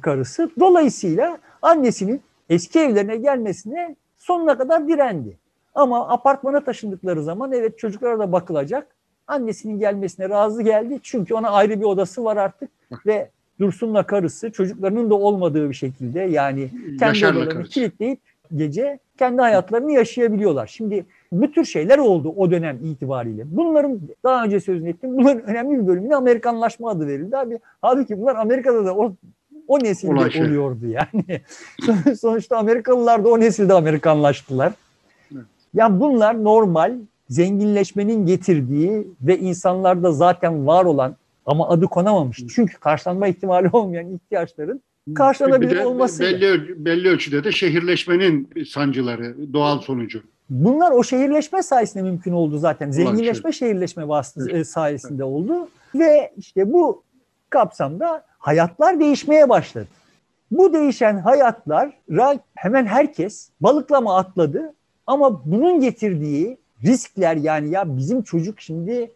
karısı. 0.01 0.51
Dolayısıyla 0.59 1.37
annesinin 1.61 2.21
eski 2.49 2.79
evlerine 2.79 3.17
gelmesine 3.17 3.95
sonuna 4.17 4.57
kadar 4.57 4.87
direndi. 4.87 5.37
Ama 5.75 6.09
apartmana 6.09 6.63
taşındıkları 6.63 7.23
zaman 7.23 7.51
evet 7.51 7.79
çocuklara 7.79 8.19
da 8.19 8.31
bakılacak. 8.31 8.87
Annesinin 9.27 9.79
gelmesine 9.79 10.29
razı 10.29 10.61
geldi. 10.61 10.99
Çünkü 11.03 11.33
ona 11.33 11.49
ayrı 11.49 11.79
bir 11.79 11.85
odası 11.85 12.23
var 12.23 12.37
artık 12.37 12.69
ve 13.05 13.29
Dursun'la 13.59 14.03
karısı 14.03 14.51
çocuklarının 14.51 15.09
da 15.09 15.15
olmadığı 15.15 15.69
bir 15.69 15.75
şekilde 15.75 16.19
yani 16.19 16.69
kendi 16.99 17.27
odalarını 17.27 17.63
kilitleyip 17.63 18.19
gece 18.55 18.99
kendi 19.17 19.41
hayatlarını 19.41 19.91
yaşayabiliyorlar. 19.91 20.67
Şimdi 20.67 21.05
bu 21.31 21.51
tür 21.51 21.65
şeyler 21.65 21.97
oldu 21.97 22.33
o 22.37 22.51
dönem 22.51 22.79
itibariyle. 22.83 23.43
Bunların 23.45 24.01
daha 24.23 24.43
önce 24.43 24.59
sözünü 24.59 24.89
ettim. 24.89 25.17
Bunların 25.17 25.43
önemli 25.43 25.79
bir 25.81 25.87
bölümüne 25.87 26.15
Amerikanlaşma 26.15 26.89
adı 26.89 27.07
verildi 27.07 27.37
abi. 27.37 27.59
Halbuki 27.81 28.21
bunlar 28.21 28.35
Amerika'da 28.35 28.85
da 28.85 28.95
o 28.95 29.13
o 29.69 29.79
nesilde 29.83 30.11
Ulaşır. 30.11 30.45
oluyordu 30.45 30.85
yani. 30.87 31.41
Sonuçta 32.19 32.57
Amerikalılar 32.57 33.23
da 33.23 33.29
o 33.29 33.39
nesilde 33.39 33.73
Amerikanlaştılar. 33.73 34.73
Evet. 35.33 35.45
Yani 35.73 35.99
bunlar 35.99 36.43
normal 36.43 36.93
zenginleşmenin 37.29 38.25
getirdiği 38.25 39.07
ve 39.21 39.39
insanlarda 39.39 40.11
zaten 40.11 40.67
var 40.67 40.85
olan 40.85 41.15
ama 41.45 41.69
adı 41.69 41.85
konamamış. 41.85 42.43
Çünkü 42.55 42.79
karşılanma 42.79 43.27
ihtimali 43.27 43.69
olmayan 43.73 44.15
ihtiyaçların 44.15 44.81
karşılanabilir 45.15 45.83
olması. 45.83 46.23
Belli, 46.23 46.85
belli 46.85 47.09
ölçüde 47.09 47.43
de 47.43 47.51
şehirleşmenin 47.51 48.49
sancıları, 48.67 49.53
doğal 49.53 49.79
sonucu. 49.79 50.21
Bunlar 50.49 50.91
o 50.91 51.03
şehirleşme 51.03 51.63
sayesinde 51.63 52.03
mümkün 52.03 52.31
oldu 52.31 52.57
zaten. 52.57 52.91
Zenginleşme 52.91 53.51
şehirleşme 53.51 54.07
vasıtası 54.07 54.51
evet. 54.51 54.67
sayesinde 54.67 55.23
oldu. 55.23 55.69
Ve 55.95 56.31
işte 56.37 56.73
bu 56.73 57.03
kapsamda 57.49 58.28
hayatlar 58.39 58.99
değişmeye 58.99 59.49
başladı. 59.49 59.87
Bu 60.51 60.73
değişen 60.73 61.17
hayatlar 61.17 61.97
hemen 62.55 62.85
herkes 62.85 63.49
balıklama 63.61 64.17
atladı 64.17 64.73
ama 65.07 65.45
bunun 65.45 65.79
getirdiği 65.79 66.57
riskler 66.85 67.35
yani 67.35 67.69
ya 67.69 67.97
bizim 67.97 68.21
çocuk 68.21 68.61
şimdi 68.61 69.11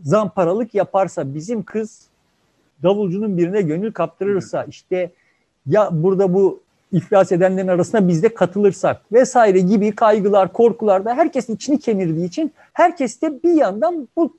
zamparalık 0.00 0.74
yaparsa 0.74 1.34
bizim 1.34 1.62
kız 1.62 2.06
davulcunun 2.82 3.38
birine 3.38 3.62
gönül 3.62 3.92
kaptırırsa 3.92 4.64
işte 4.64 5.10
ya 5.66 5.88
burada 5.92 6.34
bu 6.34 6.60
iflas 6.92 7.32
edenlerin 7.32 7.68
arasında 7.68 8.08
biz 8.08 8.22
de 8.22 8.34
katılırsak 8.34 9.12
vesaire 9.12 9.58
gibi 9.58 9.94
kaygılar, 9.94 10.52
korkular 10.52 11.04
da 11.04 11.14
herkesin 11.14 11.54
içini 11.54 11.80
kemirdiği 11.80 12.26
için 12.26 12.52
herkes 12.72 13.22
de 13.22 13.42
bir 13.42 13.52
yandan 13.52 14.08
bu 14.16 14.36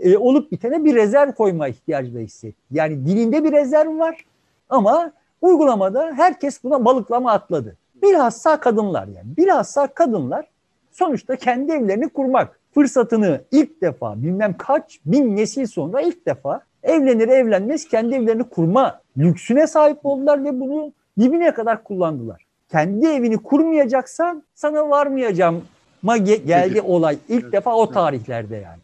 e, 0.00 0.18
olup 0.18 0.52
bitene 0.52 0.84
bir 0.84 0.94
rezerv 0.94 1.32
koyma 1.32 1.68
ihtiyacı 1.68 2.14
da 2.14 2.18
hissetti. 2.18 2.60
Yani 2.70 3.06
dilinde 3.06 3.44
bir 3.44 3.52
rezerv 3.52 3.98
var 3.98 4.24
ama 4.68 5.12
uygulamada 5.42 6.12
herkes 6.16 6.64
buna 6.64 6.84
balıklama 6.84 7.32
atladı. 7.32 7.76
Bilhassa 8.02 8.60
kadınlar 8.60 9.06
yani. 9.06 9.36
Bilhassa 9.36 9.86
kadınlar 9.86 10.46
sonuçta 10.92 11.36
kendi 11.36 11.72
evlerini 11.72 12.08
kurmak 12.08 12.60
fırsatını 12.74 13.40
ilk 13.50 13.82
defa 13.82 14.22
bilmem 14.22 14.54
kaç 14.58 15.00
bin 15.06 15.36
nesil 15.36 15.66
sonra 15.66 16.00
ilk 16.00 16.26
defa 16.26 16.60
evlenir 16.82 17.28
evlenmez 17.28 17.88
kendi 17.88 18.14
evlerini 18.14 18.44
kurma 18.44 19.00
lüksüne 19.18 19.66
sahip 19.66 19.98
oldular 20.06 20.44
ve 20.44 20.60
bunu 20.60 20.92
dibine 21.18 21.54
kadar 21.54 21.84
kullandılar. 21.84 22.44
Kendi 22.68 23.06
evini 23.06 23.36
kurmayacaksan 23.36 24.42
sana 24.54 24.90
varmayacağım 24.90 25.64
ma 26.02 26.16
geldi 26.16 26.80
olay 26.80 27.18
ilk 27.28 27.52
defa 27.52 27.74
o 27.74 27.90
tarihlerde 27.90 28.56
yani. 28.56 28.80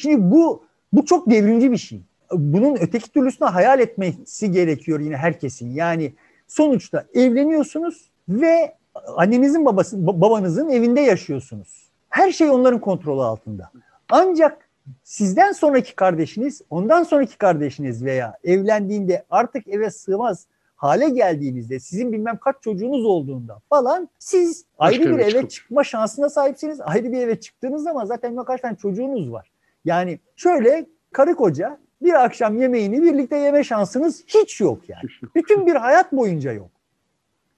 Şimdi 0.00 0.30
bu 0.30 0.64
bu 0.92 1.04
çok 1.04 1.30
devrimci 1.30 1.72
bir 1.72 1.76
şey. 1.76 2.00
Bunun 2.32 2.76
öteki 2.80 3.12
türlüsüne 3.12 3.48
hayal 3.48 3.80
etmesi 3.80 4.50
gerekiyor 4.50 5.00
yine 5.00 5.16
herkesin. 5.16 5.70
Yani 5.70 6.12
sonuçta 6.46 7.04
evleniyorsunuz 7.14 8.10
ve 8.28 8.74
annenizin 9.16 9.64
babası, 9.64 10.06
babanızın 10.06 10.68
evinde 10.68 11.00
yaşıyorsunuz. 11.00 11.90
Her 12.08 12.32
şey 12.32 12.50
onların 12.50 12.80
kontrolü 12.80 13.22
altında. 13.22 13.70
Ancak 14.10 14.68
sizden 15.04 15.52
sonraki 15.52 15.96
kardeşiniz, 15.96 16.62
ondan 16.70 17.02
sonraki 17.02 17.38
kardeşiniz 17.38 18.04
veya 18.04 18.38
evlendiğinde 18.44 19.24
artık 19.30 19.68
eve 19.68 19.90
sığmaz 19.90 20.46
hale 20.76 21.08
geldiğinizde 21.08 21.80
sizin 21.80 22.12
bilmem 22.12 22.36
kaç 22.36 22.56
çocuğunuz 22.60 23.04
olduğunda 23.04 23.60
falan 23.68 24.08
siz 24.18 24.64
ayrı 24.78 25.04
bir 25.04 25.18
eve 25.18 25.30
çıkıp. 25.30 25.50
çıkma 25.50 25.84
şansına 25.84 26.28
sahipsiniz. 26.28 26.80
Ayrı 26.80 27.12
bir 27.12 27.18
eve 27.18 27.40
çıktığınız 27.40 27.82
zaman 27.82 28.04
zaten 28.04 28.44
kaç 28.44 28.60
tane 28.60 28.76
çocuğunuz 28.76 29.32
var. 29.32 29.50
Yani 29.84 30.18
şöyle 30.36 30.86
karı 31.12 31.34
koca 31.34 31.78
bir 32.02 32.24
akşam 32.24 32.60
yemeğini 32.60 33.02
birlikte 33.02 33.36
yeme 33.36 33.64
şansınız 33.64 34.24
hiç 34.26 34.60
yok 34.60 34.88
yani. 34.88 35.02
Bütün 35.34 35.66
bir 35.66 35.74
hayat 35.74 36.12
boyunca 36.12 36.52
yok. 36.52 36.70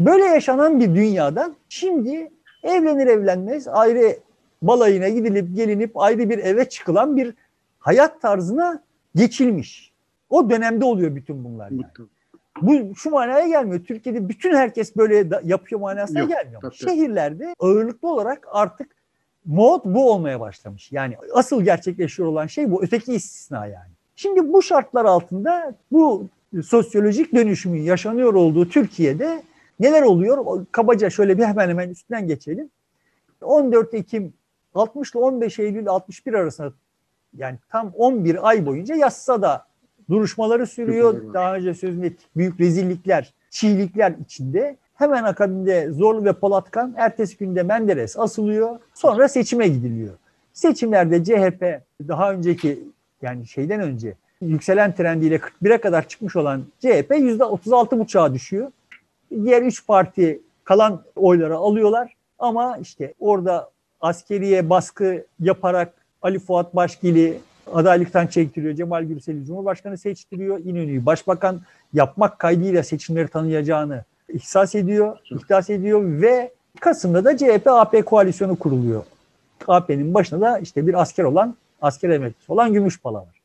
Böyle 0.01 0.25
yaşanan 0.25 0.81
bir 0.81 0.95
dünyadan 0.95 1.55
şimdi 1.69 2.31
evlenir 2.63 3.07
evlenmez 3.07 3.69
ayrı 3.69 4.17
balayına 4.63 5.09
gidilip 5.09 5.57
gelinip 5.57 5.97
ayrı 5.97 6.31
bir 6.31 6.39
eve 6.39 6.69
çıkılan 6.69 7.17
bir 7.17 7.35
hayat 7.79 8.23
tarzına 8.23 8.83
geçilmiş. 9.15 9.93
O 10.31 10.51
dönemde 10.51 10.85
oluyor 10.85 11.17
bütün 11.17 11.45
bunlar 11.45 11.71
yani. 11.71 12.09
Bu 12.63 12.95
şu 12.95 13.11
manaya 13.11 13.49
gelmiyor. 13.49 13.85
Türkiye'de 13.85 14.29
bütün 14.29 14.55
herkes 14.55 14.97
böyle 14.97 15.41
yapıyor 15.45 15.81
manasına 15.81 16.21
Yok, 16.21 16.29
gelmiyor. 16.29 16.63
Tabii. 16.63 16.75
Şehirlerde 16.77 17.55
ağırlıklı 17.59 18.09
olarak 18.09 18.47
artık 18.51 18.89
mod 19.47 19.81
bu 19.85 20.13
olmaya 20.13 20.41
başlamış. 20.41 20.93
Yani 20.93 21.17
asıl 21.35 21.63
gerçekleşiyor 21.63 22.29
olan 22.29 22.47
şey 22.47 22.71
bu. 22.71 22.83
Öteki 22.83 23.15
istisna 23.15 23.67
yani. 23.67 23.91
Şimdi 24.17 24.53
bu 24.53 24.63
şartlar 24.63 25.05
altında 25.05 25.75
bu 25.93 26.29
sosyolojik 26.65 27.35
dönüşümün 27.35 27.83
yaşanıyor 27.83 28.35
olduğu 28.35 28.69
Türkiye'de 28.69 29.43
neler 29.81 30.03
oluyor? 30.03 30.67
Kabaca 30.73 31.11
şöyle 31.11 31.39
bir 31.39 31.45
hemen 31.45 31.69
hemen 31.69 31.91
üstünden 31.91 32.27
geçelim. 32.27 32.71
14 33.41 33.95
Ekim 33.95 34.33
60 34.75 35.11
ile 35.11 35.19
15 35.19 35.59
Eylül 35.59 35.87
61 35.87 36.35
arasında 36.35 36.73
yani 37.37 37.59
tam 37.69 37.93
11 37.97 38.49
ay 38.49 38.67
boyunca 38.67 38.95
yassada 38.95 39.67
duruşmaları 40.11 40.67
sürüyor. 40.67 41.35
Daha 41.35 41.57
önce 41.57 41.75
sözünü 41.75 42.07
ettik. 42.07 42.29
Büyük 42.37 42.61
rezillikler, 42.61 43.35
çiğlikler 43.51 44.15
içinde. 44.25 44.77
Hemen 44.95 45.25
akabinde 45.25 45.91
Zorlu 45.91 46.25
ve 46.25 46.33
Polatkan, 46.33 46.95
ertesi 46.97 47.37
günde 47.37 47.63
Menderes 47.63 48.19
asılıyor. 48.19 48.79
Sonra 48.95 49.29
seçime 49.29 49.69
gidiliyor. 49.69 50.15
Seçimlerde 50.53 51.25
CHP 51.25 51.81
daha 52.09 52.33
önceki 52.33 52.81
yani 53.23 53.47
şeyden 53.47 53.81
önce 53.81 54.15
yükselen 54.41 54.95
trendiyle 54.95 55.37
41'e 55.37 55.79
kadar 55.79 56.09
çıkmış 56.09 56.37
olan 56.37 56.63
CHP 56.81 57.11
%36,5'a 57.11 58.35
düşüyor. 58.35 58.71
Diğer 59.45 59.63
üç 59.63 59.87
parti 59.87 60.41
kalan 60.65 61.03
oyları 61.17 61.57
alıyorlar 61.57 62.17
ama 62.39 62.79
işte 62.79 63.15
orada 63.21 63.71
askeriye 64.01 64.71
baskı 64.71 65.25
yaparak 65.41 65.95
Ali 66.23 66.39
Fuat 66.39 66.77
Başgili 66.77 67.39
adaylıktan 67.75 68.27
çektiriyor. 68.27 68.75
Cemal 68.75 69.05
Gürsel'i 69.05 69.45
Cumhurbaşkanı 69.45 69.99
seçtiriyor. 69.99 70.59
İnönü'yü 70.59 71.07
başbakan 71.07 71.61
yapmak 71.93 72.39
kaydıyla 72.39 72.83
seçimleri 72.83 73.29
tanıyacağını 73.29 74.05
ihsas 74.33 74.75
ediyor, 74.75 75.19
ihtas 75.31 75.71
ediyor 75.71 76.03
ve 76.05 76.53
Kasım'da 76.81 77.25
da 77.25 77.33
CHP-AP 77.33 78.03
koalisyonu 78.03 78.57
kuruluyor. 78.57 79.05
AP'nin 79.69 80.15
başında 80.15 80.41
da 80.41 80.59
işte 80.59 80.87
bir 80.87 81.01
asker 81.01 81.25
olan, 81.25 81.57
asker 81.83 82.11
emeklisi 82.11 82.53
olan 82.53 82.73
Gümüşpala 82.73 83.19
var. 83.19 83.41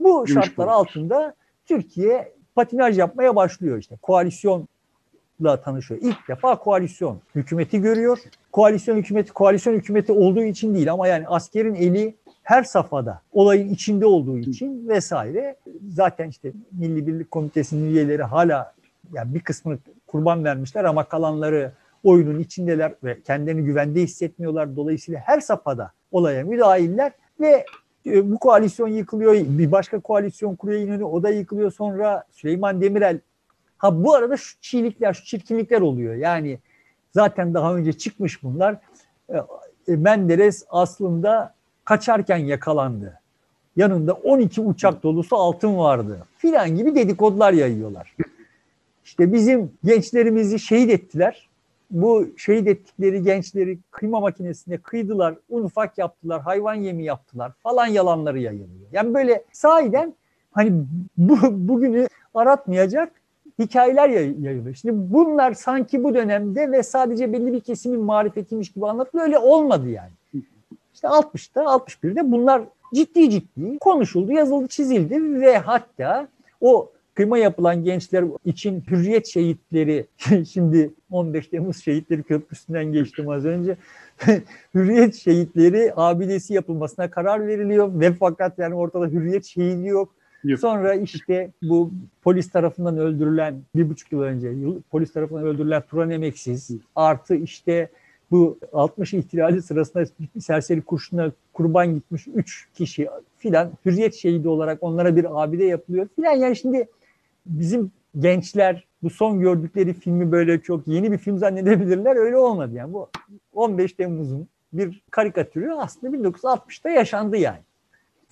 Bu 0.00 0.24
Gümüşpala. 0.24 0.44
şartlar 0.44 0.68
altında 0.68 1.34
Türkiye 1.66 2.32
patinaj 2.54 2.98
yapmaya 2.98 3.36
başlıyor 3.36 3.78
işte. 3.78 3.96
Koalisyonla 4.02 4.66
tanışıyor. 5.64 6.00
İlk 6.02 6.28
defa 6.28 6.58
koalisyon 6.58 7.18
hükümeti 7.34 7.80
görüyor. 7.80 8.18
Koalisyon 8.52 8.96
hükümeti 8.96 9.32
koalisyon 9.32 9.74
hükümeti 9.74 10.12
olduğu 10.12 10.42
için 10.42 10.74
değil 10.74 10.92
ama 10.92 11.08
yani 11.08 11.28
askerin 11.28 11.74
eli 11.74 12.14
her 12.42 12.62
safhada 12.64 13.20
olayın 13.32 13.68
içinde 13.68 14.06
olduğu 14.06 14.38
için 14.38 14.88
vesaire 14.88 15.56
zaten 15.88 16.28
işte 16.28 16.52
Milli 16.72 17.06
Birlik 17.06 17.30
Komitesi'nin 17.30 17.90
üyeleri 17.90 18.22
hala 18.22 18.74
yani 19.12 19.34
bir 19.34 19.40
kısmını 19.40 19.78
kurban 20.06 20.44
vermişler 20.44 20.84
ama 20.84 21.04
kalanları 21.04 21.72
oyunun 22.04 22.40
içindeler 22.40 22.94
ve 23.04 23.22
kendilerini 23.22 23.64
güvende 23.64 24.02
hissetmiyorlar. 24.02 24.76
Dolayısıyla 24.76 25.20
her 25.20 25.40
safhada 25.40 25.92
olaya 26.12 26.44
müdahiller 26.44 27.12
ve 27.40 27.64
e, 28.06 28.32
bu 28.32 28.38
koalisyon 28.38 28.88
yıkılıyor. 28.88 29.34
Bir 29.34 29.72
başka 29.72 30.00
koalisyon 30.00 30.56
kuruyor 30.56 30.80
İnönü. 30.80 31.04
O 31.04 31.22
da 31.22 31.30
yıkılıyor. 31.30 31.70
Sonra 31.70 32.24
Süleyman 32.32 32.80
Demirel. 32.80 33.20
Ha 33.78 34.04
bu 34.04 34.14
arada 34.14 34.36
şu 34.36 34.60
çiğlikler, 34.60 35.14
şu 35.14 35.24
çirkinlikler 35.24 35.80
oluyor. 35.80 36.14
Yani 36.14 36.58
zaten 37.12 37.54
daha 37.54 37.74
önce 37.74 37.92
çıkmış 37.92 38.42
bunlar. 38.42 38.76
E, 39.28 39.36
e, 39.88 39.96
Menderes 39.96 40.64
aslında 40.68 41.54
kaçarken 41.84 42.36
yakalandı. 42.36 43.20
Yanında 43.76 44.12
12 44.12 44.60
uçak 44.60 45.02
dolusu 45.02 45.36
altın 45.36 45.78
vardı. 45.78 46.18
Filan 46.38 46.76
gibi 46.76 46.94
dedikodular 46.94 47.52
yayıyorlar. 47.52 48.16
İşte 49.06 49.32
bizim 49.32 49.72
gençlerimizi 49.84 50.58
şehit 50.58 50.90
ettiler. 50.90 51.48
Bu 51.90 52.26
şehit 52.36 52.68
ettikleri 52.68 53.22
gençleri 53.22 53.78
kıyma 53.90 54.20
makinesinde 54.20 54.78
kıydılar, 54.78 55.34
un 55.48 55.62
ufak 55.62 55.98
yaptılar, 55.98 56.40
hayvan 56.40 56.74
yemi 56.74 57.04
yaptılar 57.04 57.52
falan 57.62 57.86
yalanları 57.86 58.38
yayılıyor. 58.38 58.88
Yani 58.92 59.14
böyle 59.14 59.44
sahiden 59.52 60.14
hani 60.52 60.72
bu, 61.16 61.36
bugünü 61.68 62.08
aratmayacak 62.34 63.12
hikayeler 63.58 64.08
yayılıyor. 64.08 64.74
Şimdi 64.74 64.94
bunlar 65.14 65.54
sanki 65.54 66.04
bu 66.04 66.14
dönemde 66.14 66.72
ve 66.72 66.82
sadece 66.82 67.32
belli 67.32 67.52
bir 67.52 67.60
kesimin 67.60 68.00
marifetiymiş 68.00 68.72
gibi 68.72 68.86
anlatılıyor. 68.86 69.26
Öyle 69.26 69.38
olmadı 69.38 69.88
yani. 69.88 70.12
İşte 70.94 71.08
60'ta 71.08 71.62
61'de 71.62 72.32
bunlar 72.32 72.62
ciddi 72.94 73.30
ciddi 73.30 73.78
konuşuldu, 73.78 74.32
yazıldı, 74.32 74.68
çizildi 74.68 75.40
ve 75.40 75.58
hatta 75.58 76.28
o 76.60 76.90
kıyma 77.16 77.38
yapılan 77.38 77.84
gençler 77.84 78.24
için 78.44 78.84
hürriyet 78.90 79.26
şehitleri 79.26 80.06
şimdi 80.52 80.90
15 81.10 81.48
Temmuz 81.48 81.84
şehitleri 81.84 82.22
köprüsünden 82.22 82.84
geçtim 82.84 83.28
az 83.28 83.44
önce. 83.44 83.76
hürriyet 84.74 85.14
şehitleri 85.14 85.92
abidesi 85.96 86.54
yapılmasına 86.54 87.10
karar 87.10 87.46
veriliyor 87.46 88.00
ve 88.00 88.12
fakat 88.12 88.58
yani 88.58 88.74
ortada 88.74 89.06
hürriyet 89.06 89.44
şehidi 89.44 89.86
yok. 89.86 90.14
Yok. 90.44 90.60
Sonra 90.60 90.94
işte 90.94 91.50
bu 91.62 91.90
polis 92.22 92.50
tarafından 92.50 92.98
öldürülen 92.98 93.54
bir 93.74 93.88
buçuk 93.88 94.12
yıl 94.12 94.20
önce 94.20 94.52
polis 94.90 95.12
tarafından 95.12 95.44
öldürülen 95.44 95.82
Turan 95.90 96.10
Emeksiz 96.10 96.70
artı 96.96 97.34
işte 97.34 97.88
bu 98.30 98.58
60 98.72 99.14
ihtilali 99.14 99.62
sırasında 99.62 100.04
serseri 100.40 100.82
kurşuna 100.82 101.32
kurban 101.52 101.94
gitmiş 101.94 102.26
3 102.34 102.68
kişi 102.74 103.08
filan 103.36 103.72
hürriyet 103.86 104.14
şehidi 104.14 104.48
olarak 104.48 104.78
onlara 104.82 105.16
bir 105.16 105.42
abide 105.42 105.64
yapılıyor 105.64 106.08
filan. 106.16 106.32
Yani 106.32 106.56
şimdi 106.56 106.88
bizim 107.46 107.92
gençler 108.18 108.86
bu 109.02 109.10
son 109.10 109.40
gördükleri 109.40 109.92
filmi 109.92 110.32
böyle 110.32 110.60
çok 110.60 110.88
yeni 110.88 111.12
bir 111.12 111.18
film 111.18 111.38
zannedebilirler. 111.38 112.16
Öyle 112.16 112.36
olmadı 112.36 112.74
yani. 112.74 112.92
Bu 112.92 113.08
15 113.54 113.92
Temmuz'un 113.92 114.48
bir 114.72 115.04
karikatürü 115.10 115.72
aslında 115.72 116.16
1960'ta 116.16 116.90
yaşandı 116.90 117.36
yani. 117.36 117.60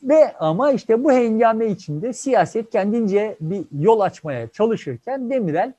Ve 0.02 0.36
ama 0.38 0.72
işte 0.72 1.04
bu 1.04 1.12
hengame 1.12 1.66
içinde 1.66 2.12
siyaset 2.12 2.70
kendince 2.70 3.36
bir 3.40 3.64
yol 3.72 4.00
açmaya 4.00 4.48
çalışırken 4.48 5.30
Demirel 5.30 5.72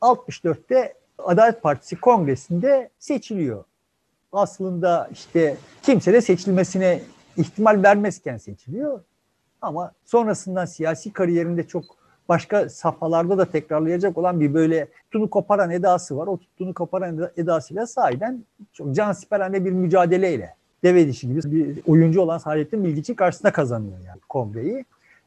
64'te 0.00 0.94
Adalet 1.18 1.62
Partisi 1.62 1.96
kongresinde 1.96 2.90
seçiliyor. 2.98 3.64
Aslında 4.32 5.08
işte 5.12 5.56
kimse 5.82 6.12
de 6.12 6.20
seçilmesine 6.20 7.00
ihtimal 7.36 7.82
vermezken 7.82 8.36
seçiliyor. 8.36 9.00
Ama 9.62 9.92
sonrasından 10.04 10.64
siyasi 10.64 11.12
kariyerinde 11.12 11.66
çok 11.66 11.84
başka 12.28 12.68
safhalarda 12.68 13.38
da 13.38 13.44
tekrarlayacak 13.44 14.18
olan 14.18 14.40
bir 14.40 14.54
böyle 14.54 14.88
tutunu 15.04 15.30
koparan 15.30 15.70
edası 15.70 16.16
var. 16.16 16.26
O 16.26 16.38
tutunu 16.38 16.74
koparan 16.74 17.30
edasıyla 17.36 17.86
sahiden 17.86 18.44
çok 18.72 18.94
can 18.94 19.12
siperhane 19.12 19.64
bir 19.64 19.72
mücadeleyle 19.72 20.54
deve 20.84 21.06
dişi 21.06 21.28
gibi 21.28 21.40
bir 21.44 21.82
oyuncu 21.86 22.20
olan 22.20 22.38
Saadettin 22.38 22.84
Bilgiç'i 22.84 23.16
karşısında 23.16 23.52
kazanıyor 23.52 23.98
yani 24.06 24.20
kongreyi. 24.28 24.84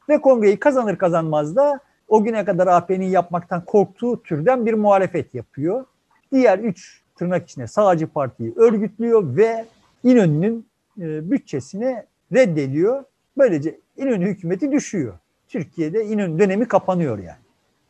Ve 0.09 0.21
kongreyi 0.21 0.59
kazanır 0.59 0.95
kazanmaz 0.95 1.55
da 1.55 1.79
o 2.07 2.23
güne 2.23 2.45
kadar 2.45 2.67
AP'nin 2.67 3.05
yapmaktan 3.05 3.65
korktuğu 3.65 4.23
türden 4.23 4.65
bir 4.65 4.73
muhalefet 4.73 5.35
yapıyor. 5.35 5.85
Diğer 6.31 6.59
üç 6.59 7.01
tırnak 7.15 7.49
içinde 7.49 7.67
sağcı 7.67 8.07
partiyi 8.07 8.53
örgütlüyor 8.55 9.35
ve 9.35 9.65
İnönü'nün 10.03 10.65
e, 11.01 11.31
bütçesini 11.31 12.03
reddediyor. 12.33 13.03
Böylece 13.37 13.79
İnönü 13.97 14.25
hükümeti 14.25 14.71
düşüyor. 14.71 15.13
Türkiye'de 15.49 16.05
İnönü 16.05 16.39
dönemi 16.39 16.67
kapanıyor 16.67 17.17
yani. 17.17 17.39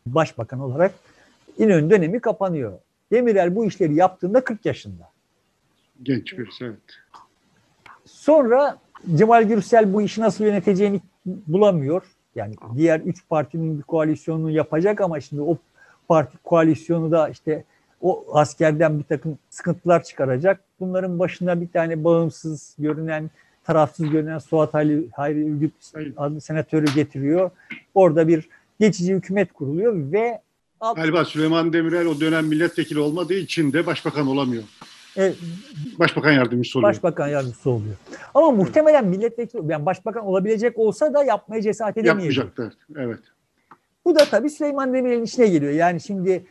Başbakan 0.06 0.60
olarak 0.60 0.91
İnönü 1.58 1.89
dönemi 1.89 2.19
kapanıyor. 2.19 2.74
Demirel 3.12 3.56
bu 3.56 3.65
işleri 3.65 3.95
yaptığında 3.95 4.43
40 4.43 4.65
yaşında. 4.65 5.10
Genç 6.04 6.38
birisi 6.38 6.65
evet. 6.65 6.80
Sonra 8.06 8.78
Cemal 9.15 9.43
Gürsel 9.43 9.93
bu 9.93 10.02
işi 10.02 10.22
nasıl 10.22 10.43
yöneteceğini 10.43 11.02
bulamıyor. 11.26 12.04
Yani 12.36 12.56
diğer 12.76 13.00
üç 13.00 13.30
partinin 13.30 13.78
bir 13.78 13.84
koalisyonunu 13.84 14.52
yapacak 14.52 15.02
ama 15.02 15.22
şimdi 15.22 15.41
o 15.41 15.58
parti 16.08 16.38
koalisyonu 16.38 17.12
da 17.12 17.30
işte 17.30 17.63
o 18.02 18.26
askerden 18.34 19.00
bir 19.00 19.04
takım 19.04 19.38
sıkıntılar 19.50 20.04
çıkaracak. 20.04 20.62
Bunların 20.80 21.19
başına 21.19 21.62
bir 21.62 21.67
tane 21.67 22.04
bağımsız 22.04 22.76
görünen, 22.80 23.30
tarafsız 23.63 24.10
görünen 24.10 24.38
Suat 24.38 24.74
Hayri, 24.74 25.10
Hayri 25.15 25.39
Ürgüp 25.39 25.72
adlı 26.17 26.41
senatörü 26.41 26.86
getiriyor. 26.95 27.52
Orada 27.93 28.28
bir 28.28 28.50
geçici 28.80 29.13
hükümet 29.13 29.54
kuruluyor 29.54 30.12
ve 30.12 30.41
Galiba 30.95 31.26
Süleyman 31.26 31.74
Demirel 31.74 32.06
o 32.06 32.19
dönem 32.19 32.48
milletvekili 32.48 33.00
olmadığı 33.00 33.34
için 33.34 33.74
de 33.74 33.86
başbakan 33.86 34.28
olamıyor. 34.28 34.63
e, 35.17 35.34
Başbakan 36.00 36.32
yardımcısı 36.32 36.80
oluyor. 36.80 36.89
başbakan 36.93 37.28
yardımcısı 37.28 37.69
oluyor. 37.69 37.95
Ama 38.34 38.52
muhtemelen 38.52 39.08
milletvekili, 39.08 39.72
yani 39.72 39.86
başbakan 39.86 40.26
olabilecek 40.26 40.78
olsa 40.78 41.13
da 41.13 41.24
yapmaya 41.24 41.62
cesaret 41.62 41.98
edemeyecek. 41.98 42.38
Yapmayacaklar. 42.38 43.04
Evet. 43.06 43.19
Bu 44.06 44.15
da 44.15 44.26
tabii 44.32 44.50
Süleyman 44.50 44.93
Demirel'in 44.93 45.24
işine 45.24 45.48
geliyor. 45.48 45.74
Yani 45.74 46.02
şimdi 46.02 46.45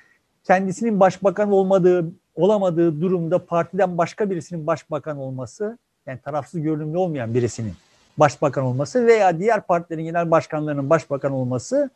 kendisinin 0.45 1.01
başbakan 1.01 1.53
olmadığı, 1.53 2.13
olamadığı 2.35 3.01
durumda 3.01 3.47
partiden 3.47 3.99
başka 3.99 4.31
birisinin 4.31 4.67
başbakan 4.67 5.19
olması, 5.19 5.79
yani 6.09 6.21
tarafsız 6.25 6.63
görünümlü 6.63 6.99
olmayan 6.99 7.35
birisinin 7.35 7.73
başbakan 8.19 8.65
olması 8.65 9.07
veya 9.07 9.39
diğer 9.39 9.67
partilerin 9.67 10.05
genel 10.05 10.31
başkanlarının 10.31 10.91
başbakan 10.91 11.33
olması 11.33 11.91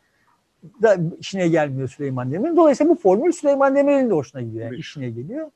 da 0.81 0.97
işine 1.19 1.47
gelmiyor 1.47 1.87
Süleyman 1.87 2.31
Demirel'in. 2.31 2.57
Dolayısıyla 2.57 2.91
bu 2.91 2.99
formül 2.99 3.31
Süleyman 3.31 3.75
Demirel'in 3.75 4.09
de 4.09 4.13
hoşuna 4.13 4.41
gidiyor, 4.41 4.65
yani 4.65 4.77
işine 4.77 5.09
geliyor. 5.09 5.51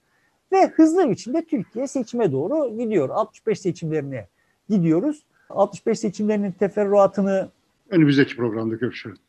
Ve 0.52 0.67
hızlı 0.67 1.10
biçimde 1.10 1.46
Türkiye 1.46 1.88
seçime 1.88 2.32
doğru 2.32 2.78
gidiyor. 2.78 3.10
65 3.10 3.60
seçimlerine 3.60 4.28
gidiyoruz. 4.70 5.24
65 5.50 6.00
seçimlerinin 6.00 6.52
teferruatını 6.52 7.50
Önümüzdeki 7.89 8.36
programda 8.36 8.76
görüşürüz. 8.76 9.20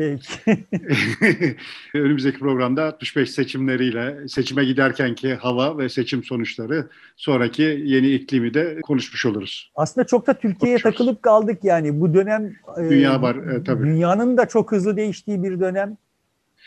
Peki 0.00 1.56
Önümüzdeki 1.94 2.38
programda 2.38 2.84
65 2.84 3.30
seçimleriyle 3.30 4.28
seçime 4.28 4.64
giderkenki 4.64 5.34
hava 5.34 5.78
ve 5.78 5.88
seçim 5.88 6.24
sonuçları 6.24 6.88
sonraki 7.16 7.62
yeni 7.84 8.10
iklimi 8.10 8.54
de 8.54 8.78
konuşmuş 8.82 9.26
oluruz. 9.26 9.70
Aslında 9.74 10.06
çok 10.06 10.26
da 10.26 10.34
Türkiye'ye 10.34 10.76
Konuşuruz. 10.76 10.82
takılıp 10.96 11.22
kaldık 11.22 11.64
yani. 11.64 12.00
Bu 12.00 12.14
dönem 12.14 12.52
e, 12.86 12.90
Dünya 12.90 13.22
var, 13.22 13.36
e, 13.36 13.64
tabii. 13.64 13.86
Dünyanın 13.86 14.36
da 14.36 14.48
çok 14.48 14.72
hızlı 14.72 14.96
değiştiği 14.96 15.42
bir 15.42 15.60
dönem. 15.60 15.96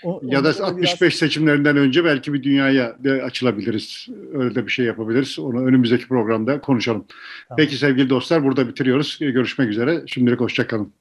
O- 0.04 0.22
Ya 0.24 0.44
da 0.44 0.50
65 0.66 1.16
seçimlerinden 1.16 1.78
önce 1.78 2.06
belki 2.06 2.34
bir 2.34 2.44
dünyaya 2.44 2.98
açılabiliriz. 3.24 4.08
Öyle 4.34 4.56
de 4.56 4.66
bir 4.66 4.72
şey 4.72 4.86
yapabiliriz. 4.86 5.40
Onu 5.40 5.66
önümüzdeki 5.66 6.08
programda 6.08 6.62
konuşalım. 6.62 7.06
Tamam. 7.48 7.58
Peki 7.58 7.78
sevgili 7.78 8.10
dostlar 8.10 8.44
burada 8.44 8.68
bitiriyoruz. 8.68 9.18
Görüşmek 9.20 9.70
üzere. 9.70 10.04
Şimdilik 10.08 10.40
hoşçakalın. 10.40 10.94